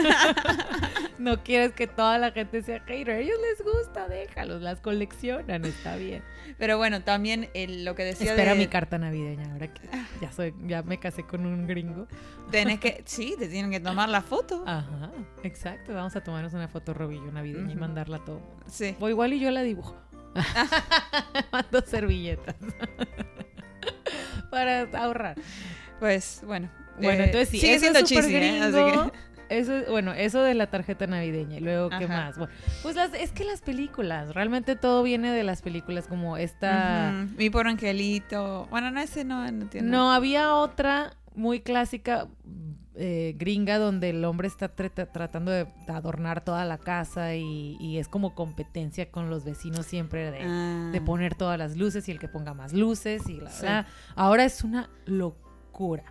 [1.19, 3.11] no quieres que toda la gente sea hater.
[3.11, 4.61] A ellos les gusta, déjalos.
[4.61, 6.23] Las coleccionan, está bien.
[6.57, 9.51] Pero bueno, también el- lo que decía Espera de mi carta navideña.
[9.53, 9.81] Ahora que
[10.21, 12.07] ya soy, ya me casé con un gringo.
[12.51, 14.63] tenés que, sí, te tienen que tomar la foto.
[14.65, 15.11] Ajá,
[15.43, 15.93] exacto.
[15.93, 18.41] Vamos a tomarnos una foto robillo navideña y mandarla a todo.
[18.67, 18.95] Sí.
[18.99, 19.95] O igual y yo la dibujo.
[21.51, 22.55] Mando servilletas.
[24.51, 25.35] Para ahorrar.
[25.99, 26.69] Pues bueno.
[26.97, 28.61] Bueno, eh, entonces sí, sigue eso siendo es cheesy, ¿eh?
[28.61, 29.11] Así gringo.
[29.11, 29.17] que-
[29.51, 31.57] Eso, es- bueno, eso de la tarjeta navideña.
[31.57, 32.07] Y luego, ¿qué Ajá.
[32.07, 32.37] más?
[32.37, 32.53] Bueno,
[32.83, 37.25] pues las, es que las películas, realmente todo viene de las películas, como esta...
[37.35, 38.65] Mi por angelito.
[38.69, 39.89] Bueno, no, ese no, no tiene.
[39.89, 42.27] No, había otra muy clásica
[42.95, 47.97] eh, gringa donde el hombre está tra- tratando de adornar toda la casa y, y
[47.99, 50.89] es como competencia con los vecinos siempre de, Ah.
[50.91, 53.61] de poner todas las luces y el que ponga más luces y la Sí.
[53.61, 53.87] bla.
[54.15, 56.03] Ahora es una locura.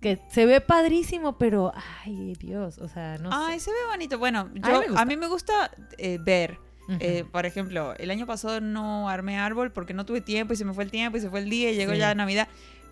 [0.00, 1.72] Que se ve padrísimo, pero
[2.04, 3.66] ay, Dios, o sea, no Ay, sé.
[3.66, 4.18] se ve bonito.
[4.18, 6.58] Bueno, yo, a mí me gusta eh, ver.
[7.00, 10.64] Eh, por ejemplo, el año pasado no armé árbol porque no tuve tiempo y se
[10.64, 11.98] me fue el tiempo y se fue el día y llegó Sí.
[11.98, 12.48] ya Navidad.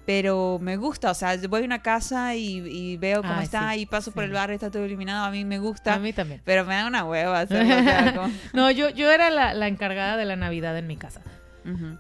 [0.07, 3.81] Pero me gusta, o sea, voy a una casa y, y veo cómo está sí,
[3.81, 5.95] y paso por el barrio, está todo iluminado, a mí me gusta.
[5.95, 6.41] a mí también.
[6.45, 7.75] Pero me da una hueva hacerlo.
[7.75, 10.97] o sea, como- No, yo, yo era la, la encargada de la Navidad en mi
[10.97, 11.21] casa.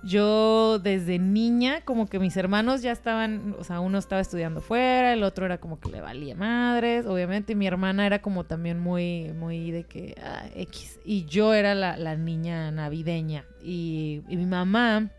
[0.02, 5.12] Yo desde niña, como que mis hermanos ya estaban, o sea, uno estaba estudiando fuera,
[5.12, 8.80] el otro era como que le valía madres, obviamente, y mi hermana era como también
[8.80, 14.36] muy, muy de que, ah, X, y yo era la, la niña navideña, y, y
[14.36, 15.10] mi mamá,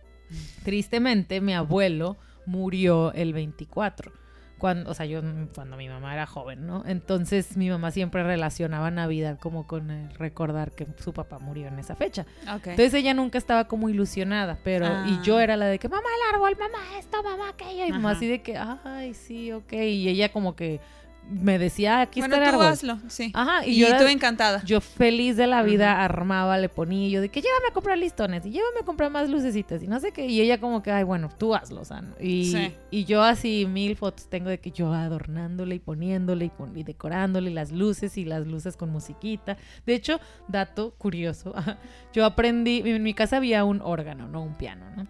[0.63, 4.11] tristemente, mi abuelo murió el 24.
[4.57, 5.21] Cuando, o sea, yo
[5.55, 6.83] cuando mi mamá era joven, ¿no?
[6.85, 11.79] Entonces mi mamá siempre relacionaba Navidad como con el recordar que su papá murió en
[11.79, 12.27] esa fecha.
[12.45, 15.21] Entonces ella nunca estaba como ilusionada, pero y Ah.
[15.23, 18.27] yo era la de que mamá el árbol, mamá esto, mamá aquello y mamá así
[18.27, 20.79] de que ay sí, ok y ella como que
[21.31, 22.73] me decía, aquí bueno, está el tú árbol.
[22.73, 23.31] hazlo, sí.
[23.33, 24.61] Ajá, y, y yo, era- tú encantada.
[24.65, 27.97] yo feliz de la vida armaba, le ponía, y yo de que llévame a comprar
[27.97, 30.91] listones, y llévame a comprar más lucecitas, y no sé qué, y ella como que,
[30.91, 32.73] ay, bueno, tú hazlo, o sea, y, Sí.
[32.91, 36.83] y yo así mil fotos tengo de que yo adornándole y poniéndole y, pon- y
[36.83, 39.57] decorándole las luces y las luces con musiquita.
[39.85, 41.53] De hecho, dato curioso,
[42.13, 45.07] yo aprendí, en mi casa había un órgano, no un piano, ¿no?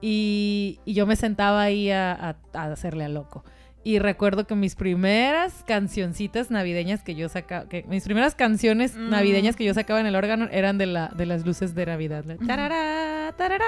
[0.00, 3.44] Y, y yo me sentaba ahí a, a- a hacerle a loco.
[3.84, 9.10] Y recuerdo que mis primeras cancioncitas navideñas que yo sacaba, que mis primeras canciones Mm.
[9.10, 12.24] navideñas que yo sacaba en el órgano eran de, la, de las luces de Navidad.
[12.46, 13.64] Tarará, tarará,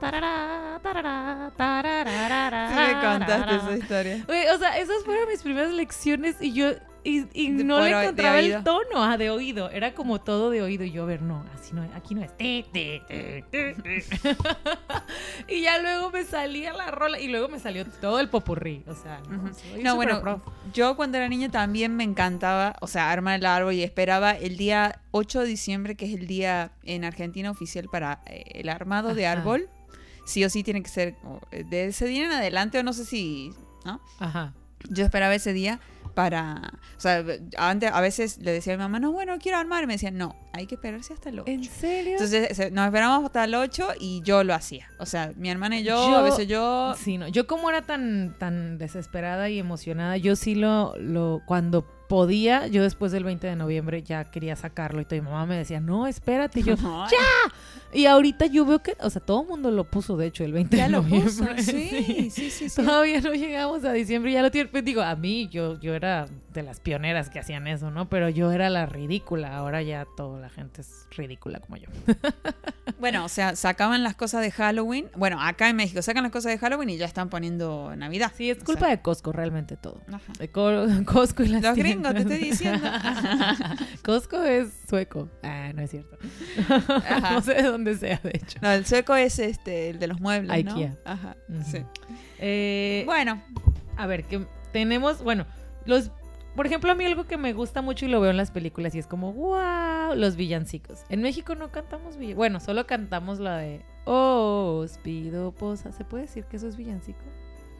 [0.00, 4.24] tarará, tarará, tarará, Sí me contaste esa historia.
[4.26, 6.70] Güey, o sea, esas fueron mis primeras lecciones y yo
[7.04, 9.70] y, y De- no por le de encontraba el tono, ah, de oído.
[9.70, 12.30] Era como todo de oído y yo, a ver, no, así no, aquí no es.
[15.48, 18.84] Y ya luego me salía la rola y luego me salió todo el popurrí.
[18.86, 19.54] O sea, no, Ujú.
[19.54, 20.42] soy No, bueno,
[20.72, 24.56] yo cuando era niña también me encantaba, o sea, armar el árbol y esperaba el
[24.56, 29.14] día 8 de diciembre, que es el día en Argentina oficial para eh, el armado
[29.14, 29.40] de Ajá.
[29.40, 29.68] árbol.
[30.26, 31.16] Sí o sí tiene que ser
[31.50, 33.52] de ese día en adelante, o no sé si,
[33.84, 34.00] ¿no?
[34.20, 34.54] Ajá.
[34.88, 35.80] Yo esperaba ese día
[36.20, 37.24] para, o sea,
[37.56, 40.18] antes a veces le decía a mi mamá, no, bueno, quiero armar, y me decían,
[40.18, 41.50] no, hay que esperarse hasta el 8.
[41.50, 42.12] ¿En serio?
[42.12, 44.86] Entonces nos esperamos hasta el 8 y yo lo hacía.
[44.98, 46.92] O sea, mi hermana y yo, Yo- a veces yo...
[46.98, 47.26] Sí, no.
[47.28, 52.82] Yo como era tan, tan desesperada y emocionada, yo sí lo, lo, cuando podía, yo
[52.82, 55.78] después del 20 de noviembre ya quería sacarlo y todo, y mi mamá me decía,
[55.80, 57.14] no, espérate, y yo, Ay,
[57.92, 60.52] Y ahorita yo veo que, o sea, todo el mundo lo puso, de hecho, el
[60.52, 61.30] 20 ya de lo noviembre.
[61.30, 61.44] puso.
[61.70, 62.68] Sí, sí, sí.
[62.68, 62.82] sí.
[62.82, 64.68] Todavía no llegamos a diciembre, ya lo tiene.
[64.68, 68.08] Pues digo, a mí, yo, yo era de las pioneras que hacían eso, ¿no?
[68.08, 69.56] Pero yo era la ridícula.
[69.56, 71.88] Ahora ya toda la gente es ridícula como yo.
[72.98, 75.08] Bueno, o sea, sacaban las cosas de Halloween.
[75.16, 78.30] Bueno, acá en México sacan las cosas de Halloween y ya están poniendo Navidad.
[78.36, 80.02] Sí, es O culpa sea, de Costco, realmente todo.
[80.08, 80.32] ajá.
[80.38, 82.88] De Co- Costco y las Los gringos, te estoy diciendo.
[84.04, 85.28] Costco es sueco.
[85.42, 86.16] Ah, no es cierto.
[86.68, 87.30] Ajá.
[87.34, 88.58] no sé de dónde sea, de hecho.
[88.62, 90.72] No, el sueco es este, el de los muebles, ¿no?
[90.72, 90.96] Ikea.
[91.04, 91.82] Ajá, sí.
[92.38, 93.42] Eh, Bueno,
[93.96, 95.46] a ver, que tenemos, bueno,
[95.84, 96.10] los,
[96.56, 98.94] por ejemplo, a mí algo que me gusta mucho y lo veo en las películas
[98.94, 101.00] y es como, wow, los villancicos.
[101.08, 102.36] En México no cantamos villancicos.
[102.36, 105.92] Bueno, solo cantamos la de, oh, pido posa.
[105.92, 107.20] ¿Se puede decir que eso es villancico?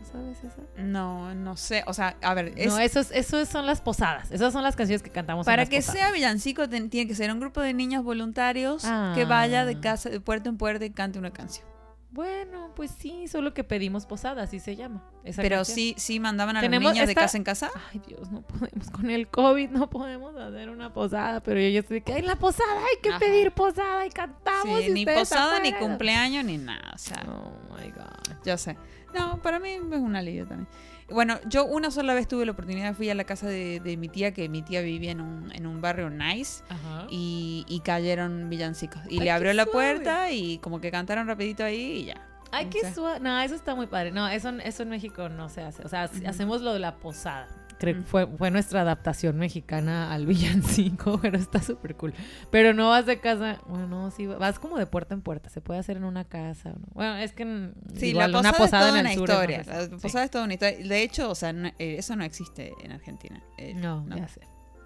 [0.00, 0.62] ¿No sabes esa?
[0.78, 1.84] no, no sé.
[1.86, 4.30] O sea, a ver, es, No, eso, es- eso son las posadas.
[4.30, 5.98] Esas son las canciones que cantamos en para las que posadas.
[6.00, 9.12] sea villancico ten- tiene que ser un grupo de niños voluntarios Ah.
[9.14, 11.66] que vaya de casa, de puerta en puerta y cante una canción.
[12.12, 15.04] Bueno, pues sí, solo que pedimos posada, así se llama.
[15.22, 15.74] esa Pero canción.
[15.76, 17.70] sí, sí mandaban a Tenemos los niños de esta- casa en casa.
[17.92, 18.90] Ay, Dios, no podemos.
[18.90, 21.40] Con el COVID no podemos hacer una posada.
[21.40, 23.18] Pero yo ya estoy de que, ay, la posada, hay que Ajá.
[23.20, 24.80] pedir posada y cantamos.
[24.80, 26.90] Sí, y ni posada, ni cumpleaños, ni nada.
[26.94, 28.36] O sea, Oh my God.
[28.44, 28.76] yo sé.
[29.14, 30.68] No, para mí es un alivio también.
[31.08, 34.08] Bueno, yo una sola vez tuve la oportunidad, fui a la casa de, de mi
[34.08, 36.62] tía, que mi tía vivía en un, en un barrio nice.
[36.68, 37.06] Ajá.
[37.10, 39.00] Y, y cayeron villancicos.
[39.08, 39.94] Y Ay, le abrió la suave.
[39.94, 42.26] puerta y como que cantaron rapidito ahí y ya.
[42.52, 43.20] Ay, o qué suave.
[43.20, 44.12] No, eso está muy padre.
[44.12, 45.84] No, eso, eso en México no se hace.
[45.84, 47.48] O sea, hacemos lo de la posada.
[47.80, 52.14] Creo fue, fue nuestra adaptación mexicana al villancico, pero está súper cool.
[52.50, 55.48] Pero no vas de casa, bueno, no, sí, vas como de puerta en puerta.
[55.50, 56.70] Se puede hacer en una casa.
[56.70, 56.86] ¿no?
[56.92, 59.18] Bueno, es que en- Sí, igual la una posada, posada es toda en una el
[59.18, 59.60] sur historia.
[59.62, 59.70] así.
[59.70, 60.02] La Sí.
[60.02, 60.86] posada es toda una historia.
[60.88, 63.42] De hecho, o sea, no- eh, eso no existe en Argentina.
[63.58, 64.16] Eh, No, no.
[64.16, 64.40] ya sé.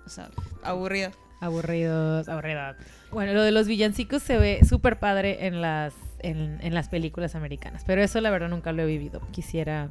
[0.07, 0.31] O sea,
[0.63, 1.11] aburrido.
[1.41, 2.77] Aburridos, aburridos.
[3.11, 7.35] Bueno, lo de los villancicos se ve súper padre en las, en, en las películas
[7.35, 9.21] americanas, pero eso la verdad nunca lo he vivido.
[9.33, 9.91] Quisiera,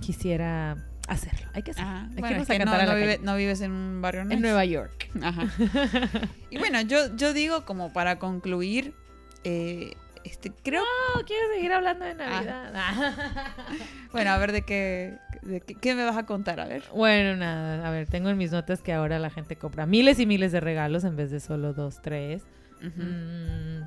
[0.00, 0.76] quisiera
[1.08, 1.48] hacerlo.
[1.52, 1.90] Hay que hacerlo.
[1.90, 2.02] Ajá.
[2.08, 4.24] Hay que Bueno, que no, cantar a la no vive- no vives en un barrio
[4.24, 4.34] nice.
[4.34, 5.10] En Nueva York.
[5.22, 5.42] Ajá.
[6.50, 8.94] Y bueno, yo, yo digo como para concluir,
[9.44, 9.94] eh,
[10.24, 10.82] este, creo,
[11.16, 12.72] No, quiero seguir hablando de Navidad.
[14.12, 16.82] bueno, a ver de qué, de qué, qué me vas a contar, a ver.
[16.94, 20.26] bueno, nada, a ver, tengo en mis notas que ahora la gente compra miles y
[20.26, 22.42] miles de regalos en vez de solo dos, tres.
[22.80, 23.82] Mm.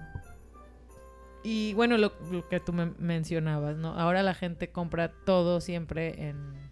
[1.44, 3.94] Y bueno, lo, lo que tú me mencionabas, ¿no?
[3.98, 6.67] Ahora la gente compra todo siempre en...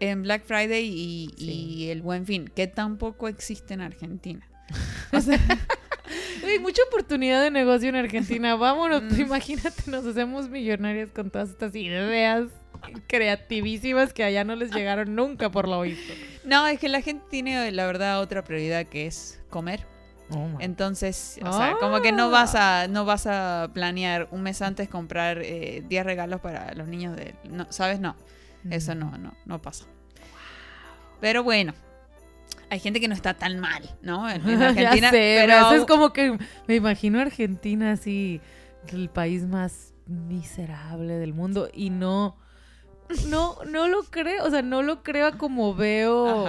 [0.00, 1.44] En Black Friday y, Sí.
[1.50, 4.46] y el Buen Fin, que tampoco existe en Argentina.
[6.46, 8.54] Hay mucha oportunidad de negocio en Argentina.
[8.56, 9.20] Vámonos, Mm.
[9.20, 12.46] imagínate, nos hacemos millonarias con todas estas ideas
[13.06, 16.12] creativísimas que allá no les llegaron nunca por lo visto.
[16.44, 19.84] No, es que la gente tiene, la verdad, otra prioridad que es comer.
[20.30, 20.46] Oh.
[20.60, 24.88] Entonces, o sea, como que no vas a no vas a planear un mes antes
[24.88, 27.34] comprar eh, 10 regalos para los niños de...
[27.50, 27.98] No, ¿Sabes?
[27.98, 28.14] No,
[28.70, 29.86] eso no, no, no pasa.
[31.20, 31.74] Pero bueno,
[32.70, 34.28] hay gente que no está tan mal, ¿no?
[34.28, 35.72] En, en ya Argentina, sé, pero...
[35.72, 38.40] es como que me imagino Argentina así,
[38.92, 42.36] el país más miserable del mundo y no,
[43.26, 46.46] no, no lo creo, o sea, no lo creo como veo...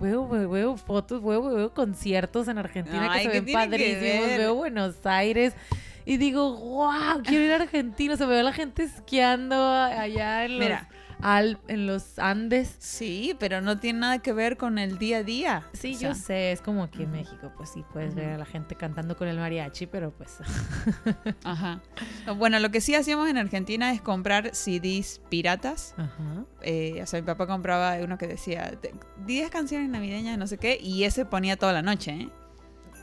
[0.00, 5.54] Veo, veo, fotos, veo, veo conciertos en Argentina que se ven padrísimos, veo Buenos Aires
[6.04, 10.58] y digo, wow, quiero ir a Argentina, se ve a la gente esquiando allá en
[10.58, 10.60] los...
[10.60, 10.88] Mira,
[11.20, 12.76] al, en los Andes.
[12.78, 15.68] Sí, pero no tiene nada que ver con el día a día.
[15.72, 18.74] Sí, yo sé, es como aquí en México, pues sí, puedes ver a la gente
[18.74, 20.38] cantando con el mariachi, pero pues...
[21.44, 21.80] Ajá.
[22.36, 25.94] Bueno, lo que sí hacíamos en Argentina es comprar CDs piratas.
[25.96, 26.44] Ajá.
[26.62, 28.78] Eh, o sea, mi papá compraba uno que decía
[29.26, 32.28] 10 canciones navideñas, no sé qué, y ese ponía toda la noche, ¿eh?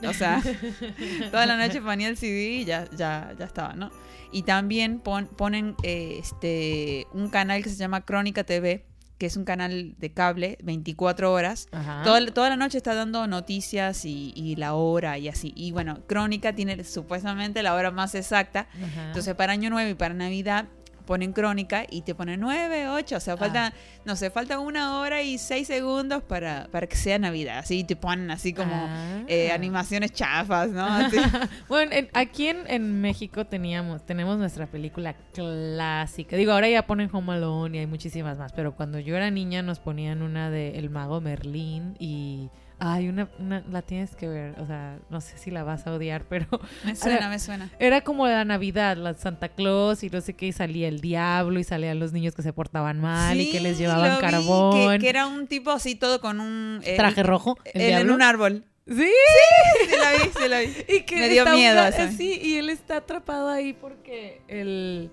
[0.07, 0.41] O sea,
[1.31, 3.91] toda la noche ponía el CD y ya, ya, ya estaba, ¿no?
[4.31, 8.85] Y también ponen eh, este, un canal que se llama Crónica TV,
[9.17, 11.67] que es un canal de cable 24 horas.
[12.03, 15.53] Toda, toda, la noche está dando noticias y, la hora y así.
[15.55, 18.67] Y bueno, Crónica tiene supuestamente la hora más exacta.
[19.07, 20.69] Entonces para Año Nuevo y para Navidad
[21.11, 23.73] ponen crónica y te ponen 9, 8, o sea, falta, ah.
[24.05, 27.97] no sé, falta una hora y seis segundos para, para que sea Navidad, así te
[27.97, 29.23] ponen así como ah.
[29.27, 30.87] eh, animaciones chafas, ¿no?
[31.67, 37.33] bueno, aquí en, en, México teníamos, tenemos nuestra película clásica, digo, ahora ya ponen Home
[37.33, 40.89] Alone y hay muchísimas más, pero cuando yo era niña nos ponían una de El
[40.89, 42.49] Mago Merlín y
[42.83, 43.29] Ay, una,
[43.69, 46.47] la tienes que ver, o sea, no sé si la vas a odiar, pero...
[46.83, 47.69] Me suena, me suena.
[47.77, 51.59] Era como la Navidad, la Santa Claus y no sé qué, y salía el diablo
[51.59, 54.99] y salían los niños que se portaban mal y que les llevaban carbón.
[54.99, 56.81] que, era un tipo así todo con un...
[56.83, 57.55] Eh, Traje rojo.
[57.65, 58.65] en un árbol.
[58.87, 58.95] Sí.
[58.95, 60.67] Sí, sí la vi, sí la vi.
[60.97, 61.83] Y que Me dio miedo.
[62.17, 65.11] Sí, y él está atrapado ahí porque el...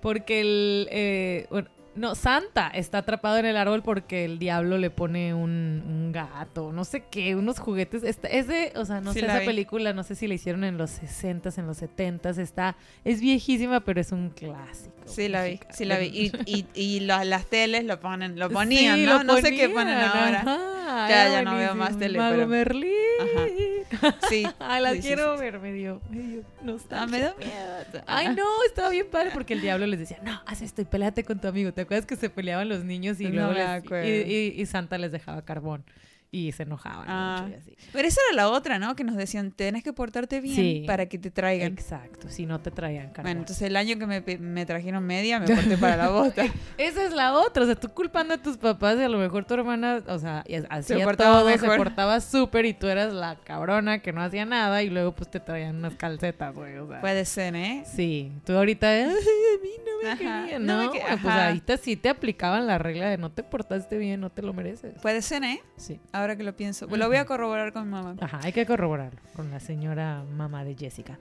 [0.00, 0.88] Porque el...
[0.92, 1.48] Eh,
[1.96, 6.84] no, Santa está atrapado en el árbol porque el diablo le pone un, gato, no
[6.84, 8.02] sé qué, unos juguetes.
[8.04, 11.02] es de, o sea, no sé, esa película, no sé si la hicieron en los
[11.02, 14.94] 60s, en los 70s, está, es viejísima, pero es un clásico.
[15.04, 16.06] Sí, la vi, sí la vi.
[16.06, 19.24] Y, y, y las teles lo ponen, lo ponían, ¿no?
[19.24, 20.42] no sé qué ponen ahora.
[21.08, 22.18] ya, ya no veo más tele.
[22.18, 22.48] Mago pero...
[22.48, 22.92] Merlín.
[23.20, 24.16] Ajá.
[24.28, 24.46] Sí.
[24.58, 26.42] Ay, la quiero ver, me dio, me dio
[26.90, 28.04] Ah, me da miedo.
[28.06, 31.24] Ay, no, estaba bien padre porque el diablo les decía, no, haz esto y peleate
[31.24, 31.72] con tu amigo.
[31.72, 33.52] ¿Te acuerdas que se peleaban los niños y luego
[34.04, 35.84] y, Santa les dejaba carbón?
[36.30, 37.48] Y se enojaban ah.
[37.92, 38.94] Pero esa era la otra, ¿no?
[38.96, 41.72] Que nos decían, tenés que portarte bien para que te traigan.
[41.72, 43.24] Exacto, si no te traían carbón.
[43.24, 46.44] Bueno, entonces el año que me, me trajeron media, me porté para la bota.
[46.78, 49.44] esa es la otra, o sea, tú culpando a tus papás y a lo mejor
[49.44, 53.36] tu hermana, o sea, hacía se portaba todo, se portaba súper y tú eras la
[53.36, 57.00] cabrona que no hacía nada y luego pues te traían unas calcetas, güey, o sea.
[57.00, 57.84] Puede ser, ¿eh?
[57.86, 60.90] Sí, tú ahorita, a mí no me querían, ¿no?
[60.90, 64.52] pues ahorita sí te aplicaban la regla de no te portaste bien, no te lo
[64.52, 64.94] mereces.
[65.00, 65.62] Puede ser, ¿eh?
[65.76, 66.86] Sí ahora que lo pienso.
[66.86, 68.16] Lo voy a corroborar con mamá.
[68.20, 71.18] Ajá, hay que corroborarlo con la señora mamá de Jessica.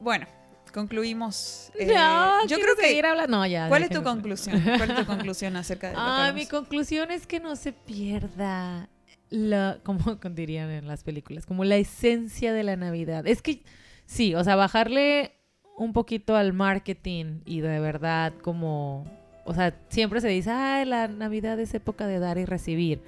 [0.00, 0.26] Bueno,
[0.72, 1.70] concluimos.
[1.78, 3.38] Eh, no, yo creo que seguir hablando.
[3.38, 3.68] No, ya.
[3.68, 4.60] ¿Cuál es tu conclusión?
[4.60, 8.88] ¿Cuál es tu conclusión acerca de Ah, mi conclusión es que no se pierda
[9.30, 9.98] la, como
[10.30, 13.26] dirían en las películas, como la esencia de la Navidad.
[13.26, 13.62] Es que
[14.06, 15.32] sí, o sea, bajarle
[15.76, 19.06] un poquito al marketing y de verdad como,
[19.44, 23.00] o sea, siempre se dice, ah, la Navidad es época de dar y recibir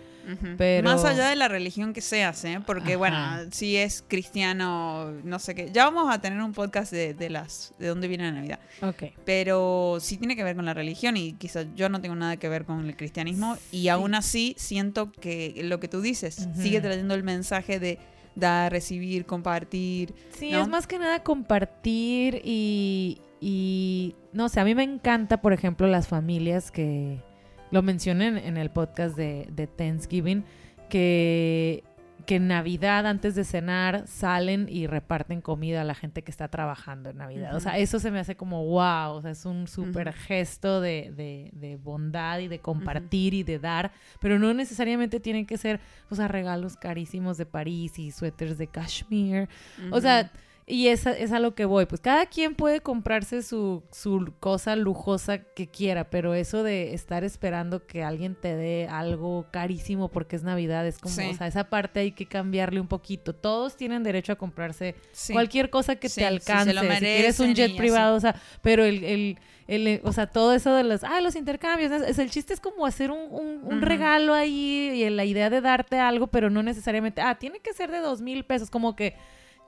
[0.82, 2.60] más allá de la religión que seas, ¿eh?
[2.64, 3.16] Porque, bueno,
[3.50, 5.70] si es cristiano, no sé qué.
[5.72, 8.60] Ya vamos a tener un podcast de, las de dónde viene la Navidad.
[8.82, 9.14] Ok.
[9.24, 12.48] Pero sí tiene que ver con la religión y quizás yo no tengo nada que
[12.48, 13.56] ver con el cristianismo.
[13.70, 17.98] Y aún así siento que lo que tú dices sigue trayendo el mensaje de
[18.34, 20.14] dar, recibir, compartir.
[20.36, 25.52] Sí, es más que nada compartir y, y no sé, a mí me encanta, por
[25.52, 27.22] ejemplo, las familias que
[27.70, 30.44] lo mencioné en, el podcast de, de Thanksgiving,
[30.90, 31.84] que,
[32.26, 36.48] que en Navidad, antes de cenar, salen y reparten comida a la gente que está
[36.48, 37.54] trabajando en Navidad.
[37.54, 41.52] O sea, eso se me hace como wow, o sea, es un súper gesto de,
[41.52, 45.78] de, bondad y de compartir y de dar, pero no necesariamente tienen que ser,
[46.10, 49.48] o sea, regalos carísimos de París y suéteres de cashmere.
[49.92, 50.32] O sea
[50.68, 51.86] y es, es a lo que voy.
[51.86, 57.22] Pues cada quien puede comprarse su, su cosa lujosa que quiera, pero eso de estar
[57.22, 61.70] esperando que alguien te dé algo carísimo porque es Navidad, es como, o sea, esa
[61.70, 63.32] parte hay que cambiarle un poquito.
[63.32, 64.96] Todos tienen derecho a comprarse
[65.30, 66.72] cualquier cosa que te alcance.
[66.72, 69.38] Si, quieres un jet privado, o sea, pero el, el,
[69.68, 72.86] el, o sea, todo eso de los, ah, los intercambios, es, el chiste es como
[72.86, 73.30] hacer un,
[73.62, 77.72] un, regalo ahí y la idea de darte algo, pero no necesariamente, ah, tiene que
[77.72, 79.14] ser de dos mil pesos, como que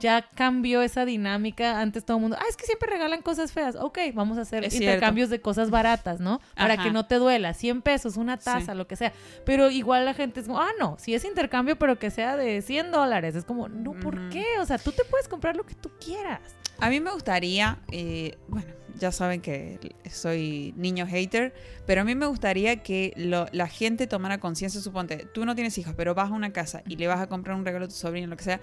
[0.00, 1.80] ya cambió esa dinámica.
[1.80, 3.76] Antes todo el mundo, ah, es que siempre regalan cosas feas.
[3.76, 6.40] Ok, vamos a hacer intercambios de cosas baratas, ¿no?
[6.56, 7.54] Para que no te duela.
[7.54, 9.12] 100 pesos, una taza, lo que sea.
[9.44, 12.62] Pero igual la gente es como, ah, no, si es intercambio, pero que sea de
[12.62, 13.34] 100 dólares.
[13.34, 14.44] Es como, no, ¿por qué?
[14.60, 16.40] O sea, tú te puedes comprar lo que tú quieras.
[16.80, 18.68] A mí me gustaría, eh, bueno,
[18.98, 19.78] ya saben que
[20.10, 21.54] soy niño hater,
[21.86, 25.94] pero a mí me gustaría que la gente tomara conciencia, suponte, tú no tienes hijos,
[25.96, 28.28] pero vas a una casa y le vas a comprar un regalo a tu sobrino,
[28.28, 28.60] lo que sea,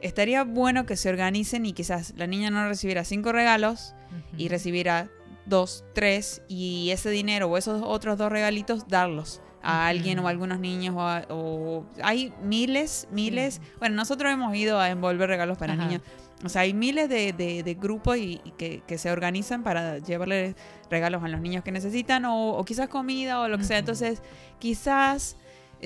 [0.00, 3.94] estaría bueno que se organicen y quizás la niña no recibiera cinco regalos
[4.36, 5.08] y recibiera
[5.46, 10.30] dos, tres, y ese dinero o esos otros dos regalitos darlos a alguien o a
[10.30, 10.94] algunos niños
[11.28, 13.60] o, hay miles, miles.
[13.78, 16.02] Bueno, nosotros hemos ido a envolver regalos para niños.
[16.42, 20.54] O sea, hay miles de, de, grupos y, que, que, se organizan para llevarle
[20.88, 23.78] regalos a los niños que necesitan o, o quizás comida o lo que sea.
[23.78, 24.22] Entonces,
[24.58, 25.36] quizás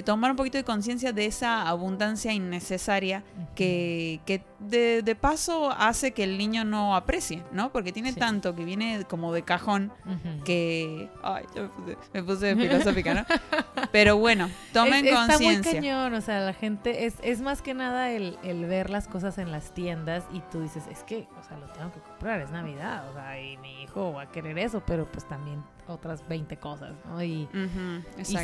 [0.02, 3.22] tomar un poquito de conciencia de esa abundancia innecesaria
[3.54, 7.72] que, que de, paso hace que el niño no aprecie, ¿no?
[7.72, 9.92] Porque tiene tanto que viene como de cajón
[10.44, 11.10] que...
[11.22, 11.70] Ay, yo
[12.12, 13.24] me puse, filosófica, ¿no?
[13.92, 15.50] Pero bueno, tomen conciencia.
[15.50, 17.06] Está muy cañón, o sea, la gente...
[17.06, 20.62] Es, es más que nada el, el, ver las cosas en las tiendas y tú
[20.62, 23.82] dices, es que, o sea, lo tengo que comprar, es Navidad, o sea, y mi
[23.82, 27.22] hijo va a querer eso, pero pues también otras 20 cosas, ¿no?
[27.22, 27.48] Y,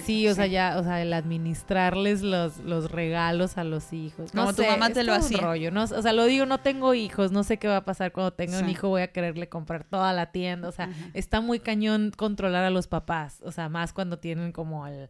[0.04, 4.32] sí, o sea, ya, o sea, el administrarles los, los regalos a los hijos.
[4.32, 5.38] Como tu mamá te lo hacía.
[5.38, 5.84] Rollo, ¿no?
[5.84, 8.58] O sea, lo digo, no tengo hijos, no sé qué va a pasar cuando tenga
[8.58, 12.64] un hijo, voy a quererle comprar toda la tienda, o sea, está muy cañón controlar
[12.64, 15.08] a los papás, o sea, más cuando tienen como el,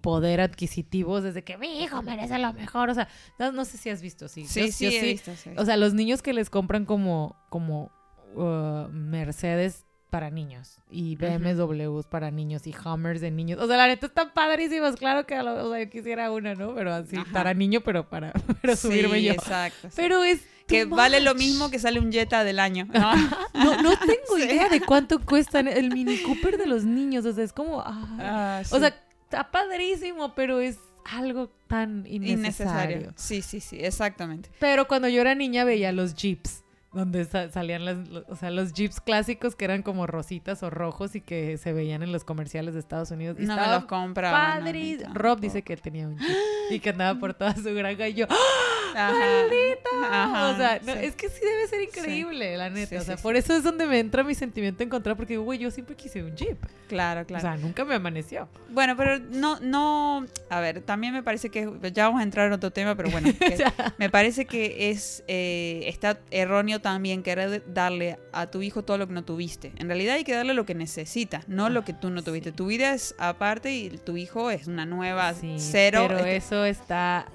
[0.00, 4.02] poder adquisitivo, desde que mi hijo merece lo mejor, o sea, no, sé si has
[4.02, 4.44] visto, sí.
[4.46, 7.90] Sí, sí, he visto, O sea, los niños que les compran como, como
[8.34, 13.60] uh, Mercedes para niños y BMWs para niños y Hummers de niños.
[13.60, 14.96] O sea, la neta están padrísimos.
[14.96, 16.74] Claro que o sea, yo quisiera una, ¿no?
[16.74, 19.32] Pero así, para niño, pero para pero subirme yo.
[19.32, 19.88] Exacto.
[19.96, 22.86] Pero es que vale lo mismo que sale un Jetta del año.
[22.92, 27.24] No, no, tengo idea de cuánto cuesta el Mini Cooper de los niños.
[27.24, 27.82] O sea, es como.
[27.84, 28.94] Ah, o sea,
[29.24, 32.96] está padrísimo, pero es algo tan innecesario.
[32.98, 33.12] innecesario.
[33.16, 34.50] Sí, sí, sí, exactamente.
[34.58, 36.59] Pero cuando yo era niña veía los Jeeps
[36.92, 41.20] donde salían las, o sea, los jeeps clásicos que eran como rositas o rojos y
[41.20, 43.36] que se veían en los comerciales de Estados Unidos.
[43.38, 44.56] Y no me los compraba.
[44.56, 44.98] Padre.
[45.12, 46.36] Rob dice que él tenía un jeep
[46.70, 49.12] y que andaba por toda su granja y yo, ¡Ah!
[49.12, 50.52] ¡Maldita!
[50.52, 52.98] o sea, es que sí debe ser increíble, la neta.
[52.98, 55.70] o sea, por eso es donde me entra mi sentimiento de encontrar, porque, güey, yo
[55.70, 56.58] siempre quise un jeep.
[56.88, 57.46] Claro, claro.
[57.46, 58.48] O sea, nunca me amaneció.
[58.70, 62.52] Bueno, pero no, no, a ver, también me parece que, ya vamos a entrar en
[62.52, 63.28] otro tema, pero bueno,
[63.98, 69.06] me parece que es, eh, está erróneo también querer darle a tu hijo todo lo
[69.06, 69.72] que no tuviste.
[69.76, 72.52] En realidad hay que darle lo que necesita, no lo que tú no tuviste.
[72.52, 76.06] Tu vida es aparte y tu hijo es una nueva cero.
[76.08, 77.26] Pero eso está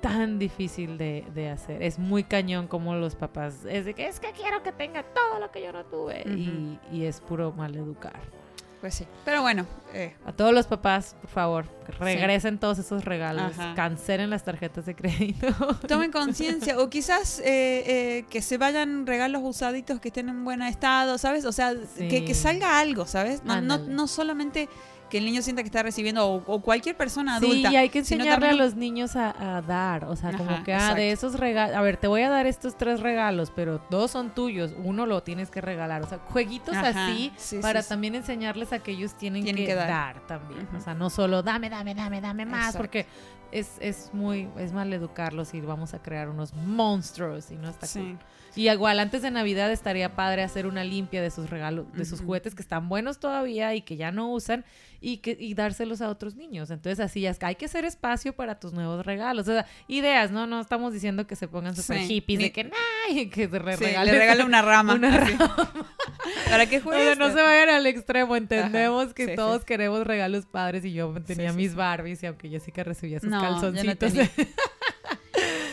[0.00, 1.82] tan difícil de, hacer.
[1.82, 3.64] Es muy cañón como los papás.
[3.68, 6.22] Es de que es que quiero que tenga todo lo que yo no tuve.
[6.26, 8.39] y, y es puro mal educar.
[8.80, 9.06] Pues sí.
[9.24, 9.66] Pero bueno.
[9.92, 10.14] Eh.
[10.24, 11.66] A todos los papás, por favor,
[11.98, 13.52] regresen todos esos regalos.
[13.76, 15.48] Cancelen las tarjetas de crédito.
[15.88, 16.78] Tomen conciencia.
[16.78, 17.44] o quizás eh,
[17.86, 21.44] eh, que se vayan regalos usaditos que estén en buen estado, ¿sabes?
[21.44, 23.44] O sea, que, que, salga algo, ¿sabes?
[23.44, 24.68] No, no, no solamente
[25.10, 27.68] que el niño sienta que está recibiendo o, cualquier persona adulta.
[27.68, 30.94] Sí, y hay que enseñarle a los niños a, dar, o sea, como que, ah,
[30.94, 34.30] de esos regalos, a ver, te voy a dar estos tres regalos, pero dos son
[34.30, 38.92] tuyos, uno lo tienes que regalar, o sea, jueguitos así para también enseñarles a que
[38.92, 40.26] ellos tienen, que, dar.
[40.26, 43.06] también, o sea, no solo dame, dame, dame, dame más, porque
[43.52, 47.86] es, es muy, es mal educarlos y vamos a crear unos monstruos y no está
[47.86, 48.16] sí.
[48.56, 52.20] Y igual antes de Navidad estaría padre hacer una limpia de sus regalos, de sus
[52.20, 54.64] juguetes que están buenos todavía y que ya no usan
[55.00, 56.70] y que y dárselos a otros niños.
[56.70, 59.48] Entonces así ya que hay que hacer espacio para tus nuevos regalos.
[59.48, 60.46] O sea, ideas, ¿no?
[60.46, 62.70] No estamos diciendo que se pongan súper hippies de que
[63.08, 63.28] ¡ay!
[63.28, 64.12] que se regalen.
[64.12, 64.94] le regale una rama.
[65.00, 65.72] Una rama.
[66.50, 67.16] ¿Para qué juegues?
[67.16, 68.36] no se vayan al extremo.
[68.36, 73.20] Entendemos que todos queremos regalos padres y yo tenía mis Barbies y aunque Jessica recibía
[73.20, 74.12] sus calzoncitos.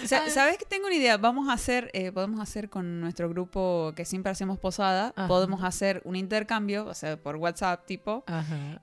[0.05, 1.17] ¿Sabes que tengo una idea?
[1.17, 6.01] Vamos a hacer, eh, podemos hacer con nuestro grupo que siempre hacemos posada, podemos hacer
[6.05, 8.23] un intercambio, o sea, por WhatsApp tipo.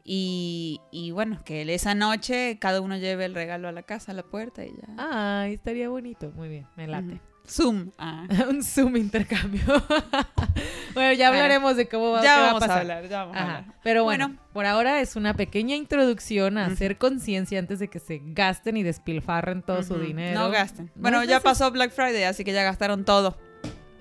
[0.05, 4.15] Y, y, bueno, que esa noche cada uno lleve el regalo a la casa, a
[4.15, 4.95] la puerta y ya.
[4.99, 6.31] Ah, estaría bonito.
[6.35, 7.34] Muy bien, me late.
[7.47, 7.90] Zoom.
[7.99, 8.26] Ah.
[8.49, 9.62] un Zoom intercambio.
[10.95, 13.09] bueno, ya hablaremos de cómo va, ya vamos a, hablar.
[13.09, 13.64] Ya vamos a hablar.
[13.82, 18.20] Pero bueno, por ahora es una pequeña introducción a hacer conciencia antes de que se
[18.24, 20.40] gasten y despilfarren todo su dinero.
[20.40, 20.90] No gasten.
[20.95, 23.36] Bueno, ya pasó Black Friday, así que ya gastaron todo.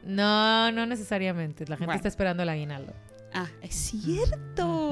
[0.05, 1.65] No, no necesariamente.
[1.67, 2.93] La gente está esperando el aguinaldo.
[3.33, 4.82] Ah, es cierto.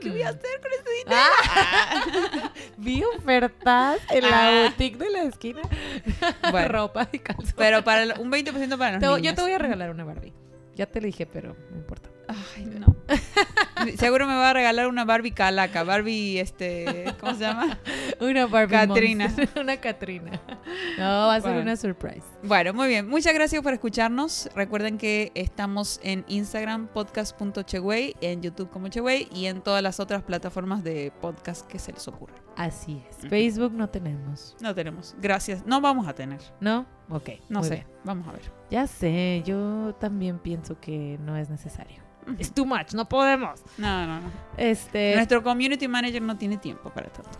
[0.00, 1.16] ¿Qué voy a hacer con este dinero?
[1.16, 2.52] Ah.
[2.76, 4.62] Vi ofertas en la ah.
[4.68, 5.62] boutique de la esquina.
[6.50, 7.54] Bueno, ropa y calzones.
[7.54, 10.32] Pero para un 20% para los Yo te voy a regalar una Barbie.
[10.74, 12.08] Ya te lo dije, pero no importa.
[12.28, 12.94] Ay, no.
[13.96, 17.78] Seguro me va a regalar una Barbie calaca, Barbie, este, ¿cómo se llama?
[18.20, 19.34] Una Barbie Catrina.
[19.60, 20.40] una Catrina.
[20.98, 22.24] No, va a ser una surprise.
[22.42, 23.08] Bueno, muy bien.
[23.08, 24.50] Muchas gracias por escucharnos.
[24.54, 30.22] Recuerden que estamos en Instagram, podcast.cheway, en YouTube como Cheway y en todas las otras
[30.22, 32.34] plataformas de podcast que se les ocurra.
[32.56, 33.28] Así es.
[33.28, 34.56] Facebook no tenemos.
[34.60, 35.14] No tenemos.
[35.20, 35.64] Gracias.
[35.64, 36.40] No vamos a tener.
[36.60, 36.86] ¿No?
[37.08, 37.30] Ok.
[37.48, 37.86] No sé.
[38.04, 38.50] Vamos a ver.
[38.68, 39.42] Ya sé.
[39.46, 42.02] Yo también pienso que no es necesario.
[42.38, 43.62] Es too much, no podemos.
[43.76, 44.30] No, no, no.
[44.56, 45.14] Este...
[45.14, 47.38] Nuestro community manager no tiene tiempo para tanto.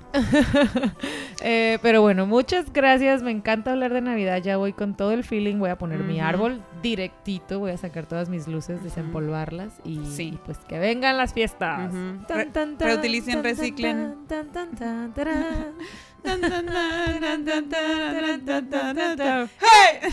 [1.40, 3.22] Eh, pero bueno, muchas gracias.
[3.22, 4.42] Me encanta hablar de Navidad.
[4.42, 5.58] Ya voy con todo el feeling.
[5.58, 7.60] Voy a poner mi árbol directito.
[7.60, 10.38] Voy a sacar todas mis luces, desempolvarlas y, sí.
[10.44, 11.94] pues que vengan las fiestas.
[12.78, 14.16] reutilicen, reciclen.
[19.60, 20.12] ¡Hey!